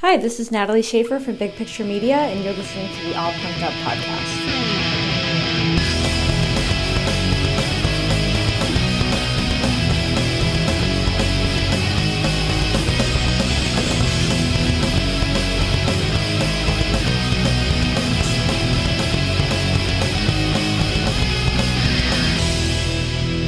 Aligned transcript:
Hi, 0.00 0.16
this 0.16 0.38
is 0.38 0.52
Natalie 0.52 0.80
Schaffer 0.80 1.18
from 1.18 1.34
Big 1.34 1.56
Picture 1.56 1.82
Media, 1.82 2.18
and 2.18 2.44
you're 2.44 2.54
listening 2.54 2.88
to 2.94 3.04
the 3.08 3.18
All 3.18 3.32
Punked 3.32 3.64
Up 3.64 3.72
podcast. 3.82 4.37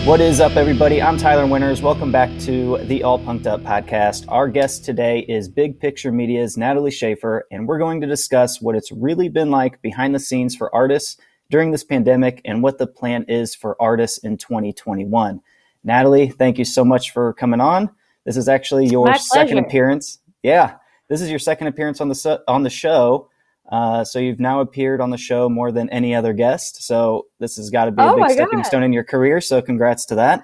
What 0.05 0.23
is 0.23 0.41
up, 0.41 0.57
everybody? 0.57 1.01
I'm 1.03 1.19
Tyler 1.19 1.47
Winters. 1.47 1.83
Welcome 1.83 2.11
back 2.11 2.31
to 2.41 2.79
the 2.85 3.03
All 3.03 3.19
Punked 3.19 3.47
Up 3.47 3.61
podcast. 3.61 4.25
Our 4.29 4.49
guest 4.49 4.83
today 4.83 5.21
is 5.21 5.49
Big 5.49 5.79
Picture 5.79 6.11
Media's 6.11 6.57
Natalie 6.57 6.91
Schaffer, 6.91 7.47
and 7.51 7.69
we're 7.69 7.79
going 7.79 8.01
to 8.01 8.07
discuss 8.07 8.63
what 8.63 8.75
it's 8.75 8.91
really 8.91 9.29
been 9.29 9.51
like 9.51 9.81
behind 9.83 10.15
the 10.15 10.19
scenes 10.19 10.57
for 10.57 10.75
artists 10.75 11.19
during 11.51 11.71
this 11.71 11.85
pandemic 11.85 12.41
and 12.47 12.63
what 12.63 12.79
the 12.79 12.87
plan 12.87 13.27
is 13.29 13.55
for 13.55 13.81
artists 13.81 14.19
in 14.19 14.39
2021. 14.39 15.41
Natalie, 15.85 16.29
thank 16.29 16.59
you 16.59 16.65
so 16.65 16.85
much 16.85 17.13
for 17.13 17.35
coming 17.35 17.61
on. 17.61 17.91
This 18.25 18.39
is 18.39 18.49
actually 18.49 18.87
your 18.87 19.15
second 19.17 19.59
appearance. 19.59 20.19
Yeah, 20.43 20.77
this 21.09 21.21
is 21.21 21.29
your 21.29 21.39
second 21.39 21.67
appearance 21.67 22.01
on 22.01 22.09
the 22.09 22.43
on 22.49 22.63
the 22.63 22.71
show. 22.71 23.29
Uh, 23.71 24.05
so 24.05 24.19
you've 24.19 24.41
now 24.41 24.61
appeared 24.61 25.01
on 25.01 25.11
the 25.11 25.17
show 25.17 25.49
more 25.49 25.71
than 25.71 25.89
any 25.91 26.15
other 26.15 26.33
guest. 26.33 26.83
So 26.83 27.27
this 27.39 27.57
has 27.57 27.71
got 27.71 27.85
to 27.85 27.93
be 27.93 28.03
a 28.03 28.07
oh 28.07 28.17
big 28.17 28.31
stepping 28.31 28.59
God. 28.59 28.67
stone 28.67 28.83
in 28.83 28.93
your 28.93 29.05
career. 29.05 29.41
So 29.41 29.63
congrats 29.63 30.05
to 30.07 30.17
that. 30.17 30.43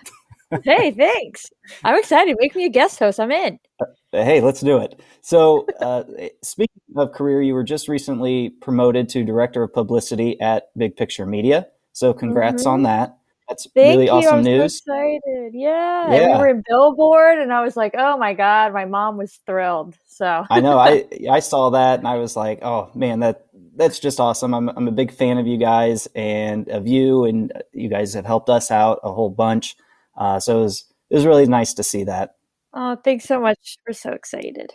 hey, 0.64 0.92
thanks. 0.92 1.46
I'm 1.82 1.98
excited. 1.98 2.36
Make 2.38 2.54
me 2.54 2.66
a 2.66 2.68
guest 2.68 2.98
host. 2.98 3.18
I'm 3.18 3.32
in. 3.32 3.58
Uh, 3.80 3.86
hey, 4.12 4.40
let's 4.40 4.60
do 4.60 4.78
it. 4.78 5.00
So, 5.20 5.66
uh, 5.80 6.04
speaking 6.42 6.80
of 6.96 7.12
career, 7.12 7.42
you 7.42 7.52
were 7.54 7.64
just 7.64 7.88
recently 7.88 8.50
promoted 8.60 9.08
to 9.10 9.24
director 9.24 9.64
of 9.64 9.72
publicity 9.72 10.40
at 10.40 10.68
Big 10.77 10.96
Picture 10.96 11.27
Media. 11.27 11.66
So, 11.92 12.14
congrats 12.14 12.62
mm-hmm. 12.62 12.72
on 12.72 12.83
that. 12.84 13.16
That's 13.48 13.69
Thank 13.75 13.98
really 13.98 14.06
you. 14.06 14.11
awesome 14.11 14.39
I'm 14.39 14.44
news. 14.44 14.83
So 14.84 14.92
excited. 14.92 15.52
Yeah. 15.55 16.12
yeah. 16.12 16.33
we 16.33 16.39
were 16.39 16.48
in 16.48 16.62
Billboard 16.69 17.39
and 17.39 17.52
I 17.52 17.62
was 17.62 17.77
like, 17.77 17.94
oh 17.97 18.16
my 18.19 18.34
God, 18.34 18.72
my 18.72 18.86
mom 18.86 19.16
was 19.16 19.39
thrilled. 19.47 19.97
So 20.06 20.44
I 20.50 20.61
know 20.61 20.78
I 20.78 21.05
I 21.30 21.41
saw 21.41 21.70
that 21.70 22.00
and 22.00 22.08
I 22.08 22.17
was 22.17 22.36
like, 22.36 22.61
oh 22.62 22.91
man, 22.94 23.20
that 23.20 23.47
that's 23.77 24.00
just 24.00 24.19
awesome. 24.19 24.52
I'm 24.52 24.69
I'm 24.70 24.89
a 24.89 24.92
big 24.92 25.12
fan 25.12 25.39
of 25.39 25.47
you 25.47 25.58
guys 25.58 26.08
and 26.14 26.69
of 26.69 26.89
you 26.89 27.24
and 27.24 27.52
you 27.72 27.89
guys 27.89 28.14
have 28.14 28.27
helped 28.27 28.50
us 28.50 28.70
out 28.70 29.00
a 29.05 29.12
whole 29.12 29.30
bunch. 29.30 29.77
Uh, 30.17 30.41
so 30.41 30.58
it 30.58 30.62
was 30.62 30.84
it 31.11 31.14
was 31.14 31.27
really 31.27 31.47
nice 31.47 31.74
to 31.74 31.84
see 31.84 32.05
that. 32.05 32.36
Oh, 32.72 32.97
thanks 32.97 33.24
so 33.24 33.41
much. 33.41 33.77
We're 33.86 33.94
so 33.94 34.12
excited. 34.12 34.72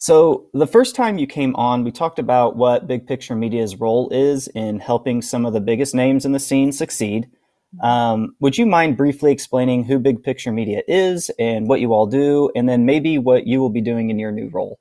So, 0.00 0.46
the 0.54 0.66
first 0.66 0.94
time 0.94 1.18
you 1.18 1.26
came 1.26 1.56
on, 1.56 1.82
we 1.82 1.90
talked 1.90 2.20
about 2.20 2.56
what 2.56 2.86
Big 2.86 3.06
Picture 3.08 3.34
Media's 3.34 3.74
role 3.74 4.08
is 4.10 4.46
in 4.48 4.78
helping 4.78 5.22
some 5.22 5.44
of 5.44 5.52
the 5.52 5.60
biggest 5.60 5.92
names 5.92 6.24
in 6.24 6.30
the 6.30 6.38
scene 6.38 6.70
succeed. 6.70 7.28
Um, 7.82 8.34
would 8.40 8.56
you 8.56 8.66
mind 8.66 8.96
briefly 8.96 9.32
explaining 9.32 9.84
who 9.84 9.98
Big 9.98 10.22
Picture 10.22 10.52
Media 10.52 10.82
is 10.88 11.30
and 11.38 11.68
what 11.68 11.80
you 11.80 11.92
all 11.92 12.06
do, 12.06 12.50
and 12.54 12.68
then 12.68 12.86
maybe 12.86 13.18
what 13.18 13.46
you 13.46 13.60
will 13.60 13.70
be 13.70 13.82
doing 13.82 14.10
in 14.10 14.18
your 14.18 14.32
new 14.32 14.48
role? 14.48 14.78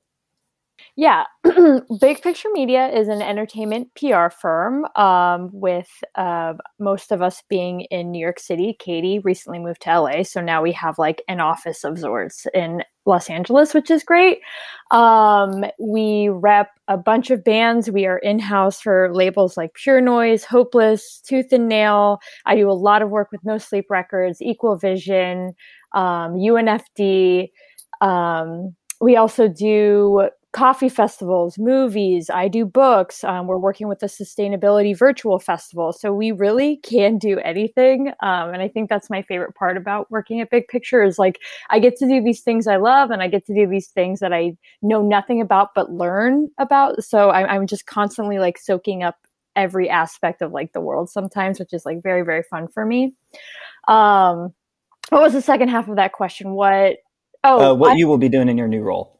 Yeah, 0.96 1.26
Big 2.02 2.24
Picture 2.24 2.50
Media 2.52 2.88
is 2.88 3.08
an 3.08 3.22
entertainment 3.22 3.90
PR 3.94 4.30
firm 4.30 4.86
um, 4.96 5.52
with 5.54 5.88
uh, 6.16 6.56
most 6.80 7.12
of 7.12 7.22
us 7.22 7.44
being 7.50 7.82
in 7.92 8.10
New 8.10 8.20
York 8.20 8.40
City. 8.40 8.76
Katie 8.80 9.20
recently 9.20 9.60
moved 9.60 9.84
to 9.84 10.00
LA, 10.00 10.24
so 10.24 10.42
now 10.42 10.64
we 10.64 10.72
have 10.72 10.98
like 10.98 11.22
an 11.28 11.40
office 11.40 11.84
of 11.84 12.00
sorts 12.00 12.48
in 12.52 12.84
Los 13.08 13.30
Angeles, 13.30 13.74
which 13.74 13.90
is 13.90 14.04
great. 14.04 14.40
Um, 14.92 15.66
we 15.80 16.30
rep 16.30 16.70
a 16.88 16.98
bunch 16.98 17.30
of 17.32 17.44
bands. 17.44 17.90
We 17.90 18.06
are 18.06 18.20
in 18.20 18.40
house 18.40 18.80
for 18.80 19.14
labels 19.14 19.58
like 19.58 19.74
Pure 19.74 20.02
Noise, 20.02 20.44
Hopeless, 20.44 21.22
Tooth 21.22 21.52
and 21.52 21.68
Nail. 21.68 22.20
I 22.46 22.56
do 22.56 22.70
a 22.70 22.74
lot 22.74 23.02
of 23.02 23.10
work 23.10 23.32
with 23.32 23.44
No 23.44 23.58
Sleep 23.58 23.86
Records, 23.90 24.42
Equal 24.42 24.78
Vision, 24.78 25.54
um, 25.94 26.36
UNFD. 26.36 27.50
Um, 28.02 28.76
we 29.02 29.16
also 29.16 29.48
do 29.48 30.30
coffee 30.58 30.90
festivals, 30.90 31.60
movies. 31.60 32.32
I 32.32 32.48
do 32.48 32.66
books. 32.66 33.24
Um, 33.24 33.46
we're 33.46 33.60
working 33.60 33.88
with 33.88 34.00
the 34.00 34.08
Sustainability 34.08 34.98
Virtual 34.98 35.38
Festival. 35.38 35.94
So 35.94 36.12
we 36.12 36.32
really 36.32 36.78
can 36.78 37.20
do 37.20 37.38
anything. 37.38 38.08
Um, 38.24 38.50
and 38.52 38.60
I 38.60 38.68
think 38.68 38.90
that's 38.90 39.08
my 39.08 39.22
favorite 39.22 39.54
part 39.54 39.78
about 39.78 40.10
working 40.10 40.42
at 40.42 40.50
Big 40.50 40.68
Picture 40.68 41.04
is 41.04 41.20
like 41.20 41.40
I 41.70 41.78
get 41.78 41.96
to 41.98 42.08
do 42.08 42.24
these 42.24 42.42
things 42.42 42.66
I 42.66 42.78
love 42.78 43.12
and 43.12 43.22
I 43.22 43.28
get 43.28 43.46
to 43.46 43.54
do 43.54 43.68
these 43.68 43.90
things 43.90 44.20
that 44.20 44.34
I 44.34 44.58
know 44.82 45.04
nothing 45.04 45.42
about 45.42 45.76
but 45.76 45.92
learn 45.92 46.50
about. 46.58 47.04
So 47.04 47.30
I'm, 47.30 47.46
I'm 47.46 47.68
just 47.68 47.86
constantly 47.86 48.40
like 48.40 48.58
soaking 48.58 49.04
up 49.04 49.18
every 49.56 49.88
aspect 49.92 50.42
of 50.42 50.54
like 50.54 50.74
the 50.74 50.82
world 50.82 51.12
sometimes, 51.12 51.60
which 51.60 51.72
is 51.72 51.86
like 51.86 52.02
very, 52.02 52.24
very 52.24 52.42
fun 52.42 52.68
for 52.68 52.84
me. 52.84 53.14
Um, 53.88 54.56
what 55.10 55.22
was 55.22 55.34
the 55.34 55.42
second 55.44 55.68
half 55.68 55.88
of 55.88 55.98
that 55.98 56.14
question? 56.14 56.54
What? 56.54 56.98
Oh, 57.44 57.74
uh, 57.74 57.74
what 57.76 57.92
I, 57.92 57.96
you 57.96 58.08
will 58.08 58.18
be 58.18 58.28
doing 58.28 58.50
in 58.50 58.58
your 58.58 58.68
new 58.68 58.82
role? 58.82 59.17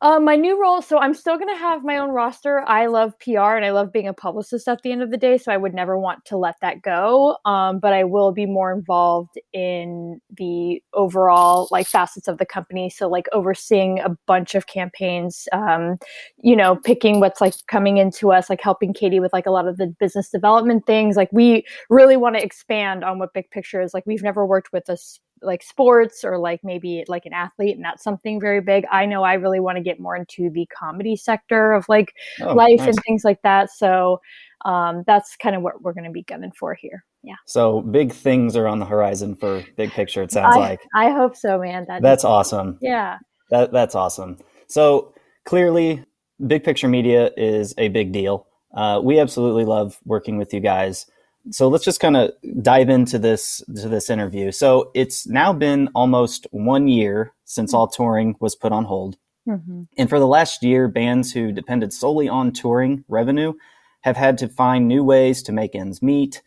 Uh, 0.00 0.20
my 0.20 0.36
new 0.36 0.60
role, 0.60 0.80
so 0.80 0.98
I'm 0.98 1.12
still 1.12 1.36
going 1.36 1.52
to 1.52 1.58
have 1.58 1.82
my 1.82 1.96
own 1.96 2.10
roster. 2.10 2.60
I 2.68 2.86
love 2.86 3.18
PR 3.18 3.56
and 3.56 3.64
I 3.64 3.72
love 3.72 3.92
being 3.92 4.06
a 4.06 4.12
publicist 4.12 4.68
at 4.68 4.80
the 4.82 4.92
end 4.92 5.02
of 5.02 5.10
the 5.10 5.16
day, 5.16 5.38
so 5.38 5.50
I 5.50 5.56
would 5.56 5.74
never 5.74 5.98
want 5.98 6.24
to 6.26 6.36
let 6.36 6.54
that 6.60 6.82
go. 6.82 7.36
Um, 7.44 7.80
but 7.80 7.92
I 7.92 8.04
will 8.04 8.30
be 8.30 8.46
more 8.46 8.72
involved 8.72 9.40
in 9.52 10.20
the 10.36 10.80
overall 10.94 11.66
like 11.72 11.88
facets 11.88 12.28
of 12.28 12.38
the 12.38 12.46
company. 12.46 12.90
So 12.90 13.08
like 13.08 13.26
overseeing 13.32 13.98
a 13.98 14.10
bunch 14.28 14.54
of 14.54 14.68
campaigns, 14.68 15.48
um, 15.52 15.96
you 16.36 16.54
know, 16.54 16.76
picking 16.76 17.18
what's 17.18 17.40
like 17.40 17.54
coming 17.66 17.96
into 17.96 18.30
us, 18.30 18.48
like 18.48 18.60
helping 18.62 18.94
Katie 18.94 19.18
with 19.18 19.32
like 19.32 19.46
a 19.46 19.50
lot 19.50 19.66
of 19.66 19.78
the 19.78 19.88
business 19.98 20.30
development 20.30 20.86
things. 20.86 21.16
Like 21.16 21.30
we 21.32 21.66
really 21.90 22.16
want 22.16 22.36
to 22.36 22.44
expand 22.44 23.02
on 23.02 23.18
what 23.18 23.34
Big 23.34 23.50
Picture 23.50 23.80
is. 23.80 23.94
Like 23.94 24.06
we've 24.06 24.22
never 24.22 24.46
worked 24.46 24.72
with 24.72 24.88
a 24.88 24.96
like 25.42 25.62
sports 25.62 26.24
or 26.24 26.38
like 26.38 26.60
maybe 26.62 27.04
like 27.08 27.26
an 27.26 27.32
athlete 27.32 27.76
and 27.76 27.84
that's 27.84 28.02
something 28.02 28.40
very 28.40 28.60
big. 28.60 28.84
I 28.90 29.06
know 29.06 29.22
i 29.22 29.34
really 29.34 29.60
want 29.60 29.76
to 29.76 29.82
get 29.82 30.00
more 30.00 30.16
into 30.16 30.50
the 30.50 30.66
comedy 30.66 31.16
sector 31.16 31.72
of 31.72 31.84
like 31.88 32.12
oh, 32.40 32.54
life 32.54 32.78
nice. 32.78 32.88
and 32.88 32.98
things 33.06 33.24
like 33.24 33.40
that 33.42 33.70
so 33.70 34.20
um, 34.64 35.04
that's 35.06 35.36
kind 35.36 35.54
of 35.54 35.62
what 35.62 35.82
we're 35.82 35.92
going 35.92 36.04
to 36.04 36.10
be 36.10 36.24
gunning 36.24 36.52
for 36.58 36.74
here 36.74 37.04
yeah. 37.22 37.34
So 37.46 37.80
big 37.80 38.12
things 38.12 38.56
are 38.56 38.66
on 38.66 38.78
the 38.78 38.86
horizon 38.86 39.34
for 39.36 39.64
big 39.76 39.90
picture 39.90 40.22
it 40.22 40.32
sounds 40.32 40.56
I, 40.56 40.60
like. 40.60 40.80
I 40.94 41.10
hope 41.10 41.36
so 41.36 41.58
man 41.58 41.84
that 41.88 42.02
that's 42.02 42.24
awesome. 42.24 42.78
Yeah. 42.80 43.18
That, 43.50 43.72
that's 43.72 43.94
awesome. 43.94 44.38
So 44.66 45.14
clearly 45.44 46.04
big 46.46 46.64
picture 46.64 46.88
media 46.88 47.30
is 47.36 47.74
a 47.78 47.88
big 47.88 48.12
deal. 48.12 48.46
Uh, 48.74 49.00
we 49.02 49.18
absolutely 49.18 49.64
love 49.64 49.98
working 50.04 50.36
with 50.36 50.52
you 50.52 50.60
guys 50.60 51.06
so 51.50 51.68
let's 51.68 51.84
just 51.84 52.00
kind 52.00 52.16
of 52.16 52.32
dive 52.62 52.88
into 52.88 53.18
this 53.18 53.62
to 53.76 53.88
this 53.88 54.10
interview. 54.10 54.52
So 54.52 54.90
it's 54.94 55.26
now 55.26 55.52
been 55.52 55.88
almost 55.94 56.46
one 56.50 56.88
year 56.88 57.34
since 57.44 57.72
all 57.74 57.88
touring 57.88 58.36
was 58.40 58.56
put 58.56 58.72
on 58.72 58.84
hold. 58.84 59.16
Mm-hmm. 59.48 59.82
And 59.96 60.08
for 60.08 60.18
the 60.18 60.26
last 60.26 60.62
year, 60.62 60.88
bands 60.88 61.32
who 61.32 61.52
depended 61.52 61.92
solely 61.92 62.28
on 62.28 62.52
touring 62.52 63.04
revenue 63.08 63.54
have 64.02 64.16
had 64.16 64.38
to 64.38 64.48
find 64.48 64.86
new 64.86 65.02
ways 65.02 65.42
to 65.44 65.52
make 65.52 65.74
ends 65.74 66.02
meet. 66.02 66.42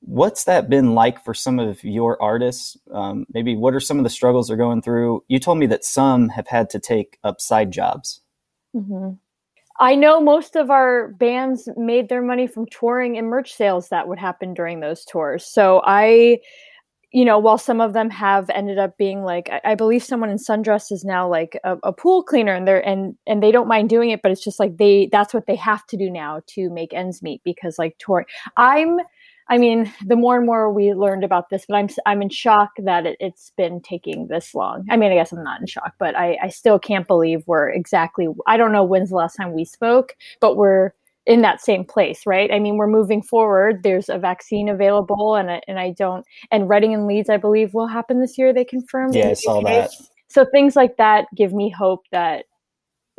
What's 0.00 0.44
that 0.44 0.68
been 0.68 0.94
like 0.94 1.24
for 1.24 1.32
some 1.32 1.58
of 1.58 1.82
your 1.82 2.20
artists? 2.22 2.76
Um, 2.92 3.24
maybe 3.32 3.56
what 3.56 3.74
are 3.74 3.80
some 3.80 3.98
of 3.98 4.04
the 4.04 4.10
struggles 4.10 4.48
they're 4.48 4.56
going 4.56 4.82
through? 4.82 5.24
You 5.28 5.38
told 5.38 5.58
me 5.58 5.66
that 5.66 5.84
some 5.84 6.28
have 6.28 6.46
had 6.46 6.68
to 6.70 6.78
take 6.78 7.18
up 7.24 7.40
side 7.40 7.70
jobs. 7.70 8.20
Mm-hmm. 8.76 9.12
I 9.80 9.96
know 9.96 10.20
most 10.20 10.56
of 10.56 10.70
our 10.70 11.08
bands 11.08 11.68
made 11.76 12.08
their 12.08 12.22
money 12.22 12.46
from 12.46 12.66
touring 12.66 13.18
and 13.18 13.28
merch 13.28 13.52
sales 13.54 13.88
that 13.88 14.08
would 14.08 14.18
happen 14.18 14.54
during 14.54 14.80
those 14.80 15.04
tours. 15.04 15.44
So 15.44 15.82
I, 15.84 16.38
you 17.10 17.24
know, 17.24 17.38
while 17.38 17.58
some 17.58 17.80
of 17.80 17.92
them 17.92 18.08
have 18.10 18.50
ended 18.50 18.78
up 18.78 18.96
being 18.98 19.22
like, 19.24 19.48
I, 19.50 19.60
I 19.64 19.74
believe 19.74 20.04
someone 20.04 20.30
in 20.30 20.38
Sundressed 20.38 20.92
is 20.92 21.04
now 21.04 21.28
like 21.28 21.58
a, 21.64 21.76
a, 21.82 21.92
pool 21.92 22.22
cleaner, 22.22 22.54
and 22.54 22.66
they're 22.68 22.86
and 22.86 23.16
and 23.26 23.42
they 23.42 23.52
don't 23.52 23.68
mind 23.68 23.88
doing 23.88 24.10
it, 24.10 24.22
but 24.22 24.30
it's 24.30 24.44
just 24.44 24.60
like 24.60 24.76
they 24.76 25.08
that's 25.10 25.34
what 25.34 25.46
they 25.46 25.56
have 25.56 25.86
to 25.88 25.96
do 25.96 26.10
now 26.10 26.40
to 26.48 26.70
make 26.70 26.92
ends 26.92 27.22
meet 27.22 27.40
because 27.44 27.78
like 27.78 27.96
touring. 27.98 28.26
I'm 28.56 28.98
I 29.48 29.58
mean, 29.58 29.92
the 30.04 30.16
more 30.16 30.36
and 30.36 30.46
more 30.46 30.72
we 30.72 30.94
learned 30.94 31.22
about 31.22 31.50
this, 31.50 31.66
but 31.68 31.74
I'm 31.74 31.88
I'm 32.06 32.22
in 32.22 32.30
shock 32.30 32.70
that 32.78 33.04
it, 33.06 33.16
has 33.20 33.52
been 33.56 33.80
taking 33.80 34.28
this 34.28 34.54
long. 34.54 34.86
I 34.90 34.96
mean, 34.96 35.12
I 35.12 35.16
guess 35.16 35.32
I'm 35.32 35.44
not 35.44 35.60
in 35.60 35.66
shock, 35.66 35.94
but 35.98 36.16
I, 36.16 36.38
I 36.42 36.48
still 36.48 36.78
can't 36.78 37.06
believe 37.06 37.42
we're 37.46 37.68
exactly. 37.68 38.28
I 38.46 38.56
don't 38.56 38.72
know 38.72 38.84
when's 38.84 39.10
the 39.10 39.16
last 39.16 39.36
time 39.36 39.52
we 39.52 39.64
spoke, 39.64 40.16
but 40.40 40.56
we're 40.56 40.92
in 41.26 41.42
that 41.42 41.60
same 41.60 41.84
place, 41.84 42.26
right? 42.26 42.50
I 42.52 42.58
mean, 42.58 42.76
we're 42.76 42.86
moving 42.86 43.22
forward. 43.22 43.82
There's 43.82 44.08
a 44.08 44.18
vaccine 44.18 44.68
available, 44.68 45.36
and 45.36 45.62
and 45.68 45.78
I 45.78 45.90
don't. 45.90 46.24
And 46.50 46.68
Reading 46.68 46.94
and 46.94 47.06
Leeds, 47.06 47.28
I 47.28 47.36
believe, 47.36 47.74
will 47.74 47.86
happen 47.86 48.20
this 48.20 48.38
year. 48.38 48.52
They 48.52 48.64
confirmed. 48.64 49.14
Yeah, 49.14 49.28
I 49.28 49.34
saw 49.34 49.60
that. 49.62 49.90
So 50.28 50.46
things 50.46 50.74
like 50.74 50.96
that 50.96 51.26
give 51.36 51.52
me 51.52 51.68
hope 51.68 52.04
that 52.12 52.46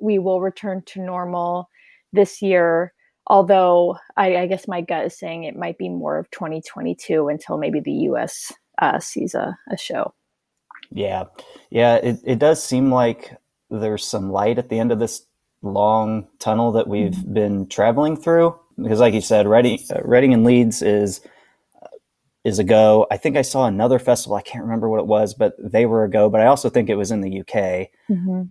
we 0.02 0.20
will 0.20 0.42
return 0.42 0.82
to 0.88 1.02
normal 1.02 1.70
this 2.12 2.42
year 2.42 2.94
although 3.28 3.98
I, 4.18 4.38
I, 4.38 4.48
guess 4.48 4.68
my 4.68 4.82
gut 4.82 5.06
is 5.06 5.18
saying 5.18 5.44
it 5.44 5.56
might 5.56 5.78
be 5.78 5.90
more 5.90 6.18
of 6.18 6.30
2022 6.32 7.28
until 7.28 7.58
maybe 7.58 7.80
the 7.80 7.92
US 8.10 8.54
uh, 8.80 9.00
sees 9.00 9.34
a, 9.34 9.58
a 9.72 9.78
show. 9.78 10.14
Yeah. 10.92 11.26
Yeah. 11.70 11.96
It, 11.96 12.20
it 12.24 12.40
does 12.40 12.64
seem 12.64 12.92
like 12.92 13.36
there's 13.70 14.06
some 14.06 14.32
light 14.32 14.58
at 14.58 14.70
the 14.70 14.80
end 14.80 14.92
of 14.92 15.00
this 15.00 15.26
long 15.62 16.28
tunnel 16.40 16.72
that 16.74 16.88
we've 16.88 17.12
mm-hmm. 17.12 17.34
been 17.34 17.68
traveling 17.68 18.16
through. 18.16 18.58
Because, 18.78 19.00
like 19.00 19.14
you 19.14 19.22
said, 19.22 19.48
Reading, 19.48 19.80
uh, 19.90 20.02
Reading 20.04 20.34
and 20.34 20.44
Leeds 20.44 20.82
is 20.82 21.22
is 22.44 22.60
a 22.60 22.64
go. 22.64 23.08
I 23.10 23.18
think 23.18 23.38
I 23.38 23.42
saw 23.42 23.66
another 23.66 24.00
festival. 24.00 24.36
I 24.36 24.42
can't 24.42 24.64
remember 24.64 24.88
what 24.88 25.00
it 25.00 25.08
was, 25.08 25.34
but 25.34 25.56
they 25.58 25.86
were 25.86 26.04
a 26.04 26.10
go. 26.10 26.30
But 26.30 26.42
I 26.42 26.46
also 26.46 26.70
think 26.70 26.90
it 26.90 26.96
was 26.96 27.10
in 27.10 27.22
the 27.22 27.40
UK. 27.40 27.90
Mm-hmm. 28.10 28.44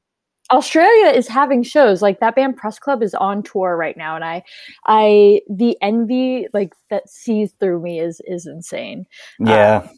Australia 0.50 1.10
is 1.10 1.26
having 1.26 1.62
shows 1.62 2.02
like 2.02 2.20
that 2.20 2.34
band 2.34 2.56
Press 2.56 2.78
Club 2.78 3.02
is 3.02 3.14
on 3.14 3.42
tour 3.42 3.76
right 3.76 3.96
now, 3.96 4.14
and 4.14 4.24
I, 4.24 4.42
I 4.86 5.40
the 5.48 5.76
envy 5.80 6.46
like 6.52 6.74
that 6.90 7.08
sees 7.08 7.52
through 7.58 7.80
me 7.80 8.00
is 8.00 8.20
is 8.26 8.46
insane. 8.46 9.06
Yeah, 9.38 9.88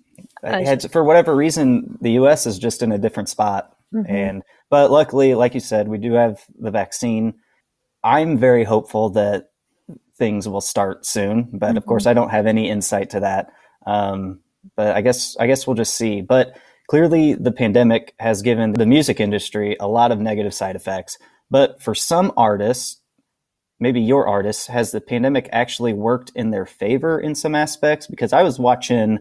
um, 0.43 0.65
had, 0.65 0.91
for 0.93 1.03
whatever 1.03 1.35
reason, 1.35 1.99
the 2.01 2.13
U.S. 2.13 2.47
is 2.47 2.59
just 2.59 2.83
in 2.83 2.93
a 2.93 2.99
different 2.99 3.29
spot, 3.29 3.77
mm-hmm. 3.93 4.11
and 4.11 4.43
but 4.71 4.91
luckily, 4.91 5.35
like 5.35 5.55
you 5.55 5.61
said, 5.61 5.89
we 5.89 5.99
do 5.99 6.13
have 6.13 6.45
the 6.59 6.71
vaccine. 6.71 7.35
I'm 8.05 8.39
very 8.39 8.63
hopeful 8.63 9.11
that 9.11 9.51
things 10.17 10.49
will 10.49 10.61
start 10.61 11.05
soon, 11.05 11.49
but 11.53 11.69
mm-hmm. 11.69 11.77
of 11.77 11.87
course, 11.87 12.07
I 12.07 12.15
don't 12.15 12.31
have 12.31 12.47
any 12.47 12.71
insight 12.71 13.11
to 13.11 13.21
that. 13.21 13.53
Um, 13.87 14.41
but 14.75 14.97
I 14.97 15.01
guess 15.01 15.37
I 15.39 15.47
guess 15.47 15.67
we'll 15.67 15.77
just 15.77 15.95
see. 15.95 16.21
But 16.21 16.57
clearly, 16.89 17.35
the 17.35 17.53
pandemic 17.53 18.15
has 18.19 18.43
given 18.43 18.73
the 18.73 18.87
music 18.87 19.21
industry 19.21 19.77
a 19.81 19.89
lot 19.89 20.13
of 20.13 20.21
negative 20.21 20.55
side 20.55 20.77
effects. 20.77 21.19
But 21.51 21.81
for 21.81 21.95
some 21.95 22.33
artists, 22.37 23.01
maybe 23.79 24.01
your 24.01 24.27
artists, 24.27 24.67
has 24.67 24.91
the 24.91 25.01
pandemic 25.01 25.49
actually 25.53 25.93
worked 25.93 26.33
in 26.35 26.51
their 26.51 26.67
favor 26.67 27.21
in 27.21 27.35
some 27.35 27.55
aspects? 27.55 28.07
Because 28.07 28.33
I 28.33 28.43
was 28.43 28.59
watching 28.59 29.19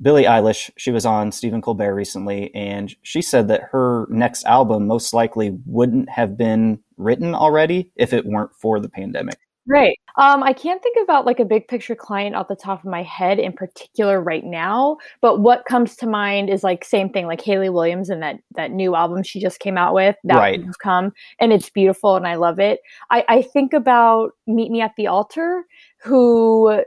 Billie 0.00 0.24
Eilish, 0.24 0.70
she 0.76 0.90
was 0.90 1.04
on 1.04 1.30
Stephen 1.30 1.60
Colbert 1.60 1.94
recently, 1.94 2.54
and 2.54 2.94
she 3.02 3.20
said 3.20 3.48
that 3.48 3.68
her 3.72 4.06
next 4.08 4.44
album 4.44 4.86
most 4.86 5.12
likely 5.12 5.58
wouldn't 5.66 6.08
have 6.08 6.38
been 6.38 6.80
written 6.96 7.34
already 7.34 7.92
if 7.96 8.12
it 8.12 8.24
weren't 8.24 8.54
for 8.54 8.80
the 8.80 8.88
pandemic. 8.88 9.38
Right. 9.66 9.98
Um, 10.16 10.42
I 10.42 10.52
can't 10.52 10.82
think 10.82 10.96
about 11.02 11.26
like 11.26 11.38
a 11.38 11.44
big 11.44 11.68
picture 11.68 11.94
client 11.94 12.34
off 12.34 12.48
the 12.48 12.56
top 12.56 12.80
of 12.80 12.90
my 12.90 13.02
head 13.02 13.38
in 13.38 13.52
particular 13.52 14.20
right 14.20 14.44
now, 14.44 14.96
but 15.20 15.40
what 15.40 15.64
comes 15.66 15.96
to 15.96 16.06
mind 16.06 16.50
is 16.50 16.64
like 16.64 16.84
same 16.84 17.10
thing, 17.10 17.26
like 17.26 17.40
Hayley 17.40 17.68
Williams 17.68 18.10
and 18.10 18.22
that 18.22 18.36
that 18.56 18.70
new 18.70 18.94
album 18.96 19.22
she 19.22 19.40
just 19.40 19.60
came 19.60 19.76
out 19.76 19.94
with. 19.94 20.16
That 20.24 20.38
right. 20.38 20.64
have 20.64 20.78
come 20.78 21.12
and 21.38 21.52
it's 21.52 21.70
beautiful 21.70 22.16
and 22.16 22.26
I 22.26 22.36
love 22.36 22.58
it. 22.58 22.80
I, 23.10 23.24
I 23.28 23.42
think 23.42 23.72
about 23.72 24.30
Meet 24.46 24.70
Me 24.70 24.80
at 24.80 24.92
the 24.96 25.06
Altar, 25.06 25.64
who 26.02 26.82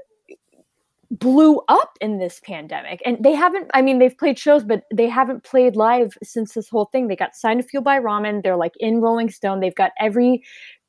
blew 1.12 1.62
up 1.68 1.92
in 2.02 2.18
this 2.18 2.42
pandemic 2.44 3.00
and 3.06 3.24
they 3.24 3.34
haven't 3.34 3.70
i 3.75 3.84
mean 3.84 4.00
they've 4.00 4.18
played 4.18 4.40
shows 4.40 4.64
but 4.64 4.81
they 4.92 5.08
haven't 5.08 5.44
played 5.44 5.75
live 5.75 6.18
since 6.24 6.54
this 6.54 6.68
whole 6.70 6.86
thing 6.86 7.08
they 7.08 7.16
got 7.16 7.36
signed 7.36 7.62
to 7.62 7.68
Fueled 7.68 7.84
by 7.84 8.00
Ramen 8.00 8.42
they're 8.42 8.58
like 8.58 8.74
in 8.80 9.00
rolling 9.00 9.30
stone 9.30 9.60
they've 9.60 9.75
got 9.75 9.92
every 10.00 10.42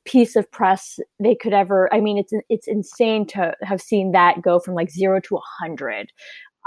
piece 0.04 0.36
of 0.36 0.50
press 0.50 0.98
they 1.18 1.34
could 1.34 1.52
ever 1.52 1.92
i 1.92 2.00
mean 2.00 2.18
it's 2.18 2.32
it's 2.48 2.68
insane 2.68 3.26
to 3.26 3.54
have 3.62 3.80
seen 3.80 4.12
that 4.12 4.42
go 4.42 4.58
from 4.58 4.74
like 4.74 4.90
zero 4.90 5.20
to 5.20 5.36
a 5.36 5.40
hundred. 5.60 6.12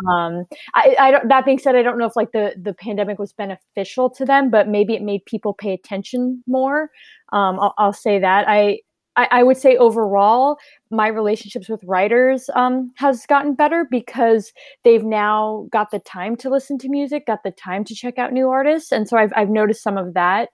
Um 0.08 0.46
I, 0.76 0.96
I 1.00 1.12
don't 1.12 1.28
that 1.30 1.46
being 1.46 1.58
said 1.60 1.76
i 1.76 1.82
don't 1.82 1.98
know 1.98 2.06
if 2.06 2.16
like 2.16 2.32
the 2.32 2.54
the 2.62 2.74
pandemic 2.74 3.18
was 3.20 3.34
beneficial 3.34 4.10
to 4.12 4.26
them 4.26 4.50
but 4.52 4.68
maybe 4.68 4.94
it 4.94 5.02
made 5.02 5.26
people 5.26 5.54
pay 5.54 5.74
attention 5.74 6.44
more. 6.48 6.92
Um 7.34 7.60
i'll, 7.60 7.74
I'll 7.78 7.94
say 7.94 8.20
that. 8.20 8.48
I, 8.48 8.80
I 9.16 9.28
i 9.32 9.44
would 9.44 9.58
say 9.58 9.76
overall 9.78 10.58
my 10.92 11.08
relationships 11.08 11.68
with 11.70 11.84
writers 11.84 12.50
um 12.56 12.92
has 12.98 13.26
gotten 13.26 13.56
better 13.56 13.88
because 13.90 14.54
they've 14.84 15.04
now 15.04 15.68
got 15.72 15.90
the 15.92 16.00
time 16.00 16.36
to 16.38 16.50
listen 16.50 16.78
to 16.80 16.90
music 16.90 17.26
got 17.26 17.44
the 17.44 17.52
time 17.52 17.84
to 17.86 17.96
check 17.96 18.18
out 18.20 18.34
new 18.34 18.50
artists 18.50 18.92
and 18.92 19.08
so 19.08 19.18
i've, 19.18 19.34
I've 19.36 19.50
noticed 19.50 19.84
some 19.84 19.98
of 19.98 20.14
that. 20.14 20.50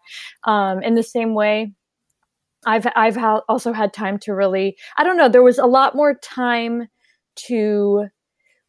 Um 0.45 0.81
in 0.83 0.95
the 0.95 1.03
same 1.03 1.33
way 1.33 1.73
I've 2.65 2.87
I've 2.95 3.15
ha- 3.15 3.41
also 3.47 3.73
had 3.73 3.93
time 3.93 4.17
to 4.19 4.33
really 4.33 4.77
I 4.97 5.03
don't 5.03 5.17
know 5.17 5.29
there 5.29 5.43
was 5.43 5.57
a 5.57 5.65
lot 5.65 5.95
more 5.95 6.15
time 6.15 6.87
to 7.47 8.07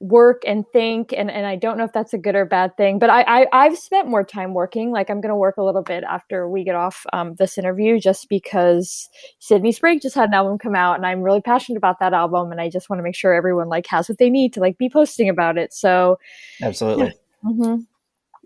work 0.00 0.42
and 0.46 0.64
think 0.72 1.14
and, 1.16 1.30
and 1.30 1.46
I 1.46 1.56
don't 1.56 1.78
know 1.78 1.84
if 1.84 1.92
that's 1.92 2.12
a 2.12 2.18
good 2.18 2.34
or 2.34 2.44
bad 2.44 2.76
thing 2.76 2.98
but 2.98 3.08
I, 3.08 3.46
I 3.52 3.64
have 3.64 3.78
spent 3.78 4.08
more 4.08 4.24
time 4.24 4.52
working. 4.52 4.90
Like 4.90 5.08
I'm 5.08 5.20
gonna 5.20 5.36
work 5.36 5.56
a 5.56 5.62
little 5.62 5.82
bit 5.82 6.04
after 6.04 6.48
we 6.48 6.64
get 6.64 6.74
off 6.74 7.06
um, 7.12 7.34
this 7.36 7.56
interview 7.56 7.98
just 7.98 8.28
because 8.28 9.08
Sydney 9.38 9.72
Sprague 9.72 10.02
just 10.02 10.14
had 10.14 10.28
an 10.28 10.34
album 10.34 10.58
come 10.58 10.74
out 10.74 10.96
and 10.96 11.06
I'm 11.06 11.22
really 11.22 11.40
passionate 11.40 11.78
about 11.78 12.00
that 12.00 12.12
album 12.12 12.52
and 12.52 12.60
I 12.60 12.68
just 12.68 12.90
want 12.90 12.98
to 12.98 13.04
make 13.04 13.16
sure 13.16 13.32
everyone 13.32 13.68
like 13.68 13.86
has 13.86 14.08
what 14.08 14.18
they 14.18 14.30
need 14.30 14.52
to 14.54 14.60
like 14.60 14.76
be 14.76 14.90
posting 14.90 15.28
about 15.28 15.56
it. 15.56 15.72
So 15.72 16.18
absolutely. 16.62 17.06
yeah, 17.06 17.50
mm-hmm. 17.50 17.80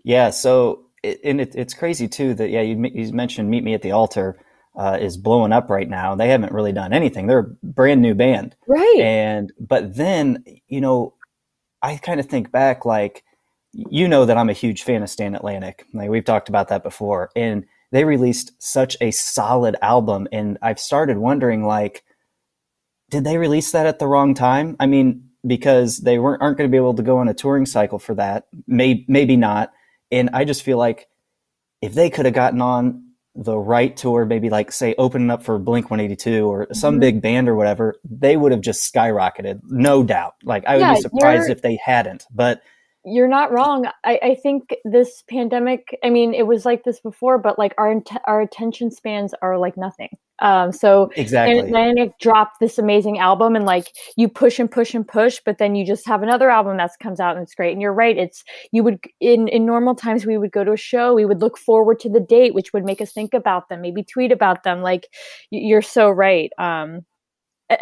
yeah 0.03 0.29
so 0.29 0.85
it, 1.03 1.19
and 1.23 1.41
it, 1.41 1.55
it's 1.55 1.73
crazy 1.73 2.07
too 2.07 2.33
that 2.35 2.49
yeah 2.49 2.61
you, 2.61 2.81
you 2.93 3.11
mentioned 3.11 3.49
meet 3.49 3.63
me 3.63 3.73
at 3.73 3.81
the 3.81 3.91
altar 3.91 4.39
uh, 4.77 4.97
is 4.99 5.17
blowing 5.17 5.51
up 5.51 5.69
right 5.69 5.89
now. 5.89 6.15
They 6.15 6.29
haven't 6.29 6.53
really 6.53 6.71
done 6.71 6.93
anything. 6.93 7.27
They're 7.27 7.39
a 7.39 7.55
brand 7.63 8.01
new 8.01 8.13
band. 8.13 8.55
Right. 8.67 8.99
And, 9.01 9.51
but 9.59 9.95
then, 9.95 10.43
you 10.67 10.81
know, 10.81 11.13
I 11.81 11.97
kind 11.97 12.19
of 12.19 12.27
think 12.27 12.51
back 12.51 12.85
like, 12.85 13.23
you 13.73 14.07
know 14.07 14.25
that 14.25 14.37
I'm 14.37 14.49
a 14.49 14.53
huge 14.53 14.83
fan 14.83 15.03
of 15.03 15.09
Stand 15.09 15.35
Atlantic. 15.35 15.85
Like 15.93 16.09
we've 16.09 16.25
talked 16.25 16.49
about 16.49 16.69
that 16.69 16.83
before. 16.83 17.29
And 17.35 17.65
they 17.91 18.03
released 18.03 18.51
such 18.61 18.97
a 19.01 19.11
solid 19.11 19.75
album. 19.81 20.27
And 20.31 20.57
I've 20.61 20.79
started 20.79 21.17
wondering 21.17 21.65
like, 21.65 22.03
did 23.09 23.23
they 23.23 23.37
release 23.37 23.71
that 23.71 23.85
at 23.85 23.99
the 23.99 24.07
wrong 24.07 24.33
time? 24.33 24.75
I 24.79 24.85
mean, 24.85 25.29
because 25.45 25.99
they 25.99 26.19
weren't 26.19 26.41
aren't 26.41 26.57
going 26.57 26.69
to 26.69 26.71
be 26.71 26.77
able 26.77 26.93
to 26.95 27.03
go 27.03 27.17
on 27.17 27.27
a 27.27 27.33
touring 27.33 27.65
cycle 27.65 27.99
for 27.99 28.13
that. 28.15 28.47
Maybe 28.67 29.05
maybe 29.07 29.37
not. 29.37 29.71
And 30.11 30.29
I 30.33 30.45
just 30.45 30.63
feel 30.63 30.77
like 30.77 31.07
if 31.81 31.93
they 31.93 32.09
could 32.09 32.25
have 32.25 32.33
gotten 32.33 32.61
on 32.61 33.08
the 33.43 33.57
right 33.57 33.95
tour, 33.95 34.25
maybe 34.25 34.49
like 34.49 34.71
say 34.71 34.95
opening 34.97 35.31
up 35.31 35.43
for 35.43 35.57
Blink 35.57 35.89
182 35.89 36.45
or 36.45 36.67
some 36.73 36.95
mm-hmm. 36.95 36.99
big 36.99 37.21
band 37.21 37.47
or 37.47 37.55
whatever, 37.55 37.95
they 38.03 38.35
would 38.35 38.51
have 38.51 38.61
just 38.61 38.93
skyrocketed, 38.93 39.61
no 39.63 40.03
doubt. 40.03 40.35
Like 40.43 40.65
I 40.65 40.75
would 40.75 40.81
yeah, 40.81 40.93
be 40.95 41.01
surprised 41.01 41.49
if 41.49 41.61
they 41.61 41.77
hadn't. 41.83 42.25
But 42.31 42.61
you're 43.05 43.27
not 43.27 43.51
wrong. 43.51 43.85
I, 44.03 44.19
I 44.21 44.35
think 44.35 44.75
this 44.83 45.23
pandemic. 45.29 45.97
I 46.03 46.09
mean, 46.09 46.33
it 46.33 46.47
was 46.47 46.65
like 46.65 46.83
this 46.83 46.99
before, 46.99 47.37
but 47.37 47.57
like 47.57 47.73
our 47.77 47.95
our 48.25 48.41
attention 48.41 48.91
spans 48.91 49.33
are 49.41 49.57
like 49.57 49.77
nothing. 49.77 50.09
Um, 50.41 50.71
so 50.71 51.11
exactly, 51.15 51.59
and 51.59 51.73
then 51.73 51.97
it 51.97 52.11
dropped 52.19 52.59
this 52.59 52.77
amazing 52.77 53.19
album, 53.19 53.55
and 53.55 53.65
like 53.65 53.87
you 54.15 54.29
push 54.29 54.59
and 54.59 54.71
push 54.71 54.93
and 54.93 55.07
push, 55.07 55.39
but 55.45 55.57
then 55.57 55.75
you 55.75 55.85
just 55.85 56.07
have 56.07 56.23
another 56.23 56.49
album 56.49 56.77
that 56.77 56.91
comes 57.01 57.19
out 57.19 57.35
and 57.35 57.43
it's 57.43 57.55
great. 57.55 57.73
And 57.73 57.81
you're 57.81 57.93
right, 57.93 58.17
it's 58.17 58.43
you 58.71 58.83
would 58.83 58.99
in 59.19 59.47
in 59.47 59.65
normal 59.65 59.95
times 59.95 60.25
we 60.25 60.37
would 60.37 60.51
go 60.51 60.63
to 60.63 60.73
a 60.73 60.77
show, 60.77 61.13
we 61.13 61.25
would 61.25 61.41
look 61.41 61.57
forward 61.57 61.99
to 62.01 62.09
the 62.09 62.19
date, 62.19 62.53
which 62.53 62.73
would 62.73 62.85
make 62.85 63.01
us 63.01 63.11
think 63.11 63.33
about 63.33 63.69
them, 63.69 63.81
maybe 63.81 64.03
tweet 64.03 64.31
about 64.31 64.63
them. 64.63 64.81
Like 64.81 65.07
you're 65.51 65.81
so 65.81 66.09
right. 66.09 66.51
Um, 66.57 67.05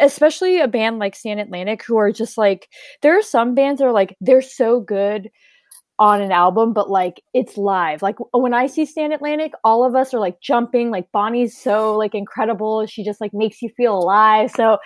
especially 0.00 0.60
a 0.60 0.68
band 0.68 0.98
like 0.98 1.16
Stand 1.16 1.40
Atlantic, 1.40 1.84
who 1.84 1.96
are 1.96 2.12
just 2.12 2.38
like 2.38 2.68
there 3.02 3.18
are 3.18 3.22
some 3.22 3.54
bands 3.54 3.80
that 3.80 3.86
are 3.86 3.92
like 3.92 4.16
they're 4.20 4.42
so 4.42 4.80
good 4.80 5.30
on 6.00 6.22
an 6.22 6.30
album, 6.30 6.72
but 6.72 6.88
like 6.88 7.22
it's 7.34 7.56
live. 7.56 8.02
Like 8.02 8.16
when 8.32 8.54
I 8.54 8.68
see 8.68 8.86
Stand 8.86 9.12
Atlantic, 9.12 9.52
all 9.64 9.84
of 9.84 9.96
us 9.96 10.14
are 10.14 10.20
like 10.20 10.40
jumping. 10.40 10.90
Like 10.90 11.10
Bonnie's 11.10 11.56
so 11.56 11.96
like 11.96 12.14
incredible. 12.14 12.86
She 12.86 13.02
just 13.02 13.20
like 13.20 13.34
makes 13.34 13.60
you 13.62 13.68
feel 13.70 13.98
alive. 13.98 14.50
So 14.52 14.78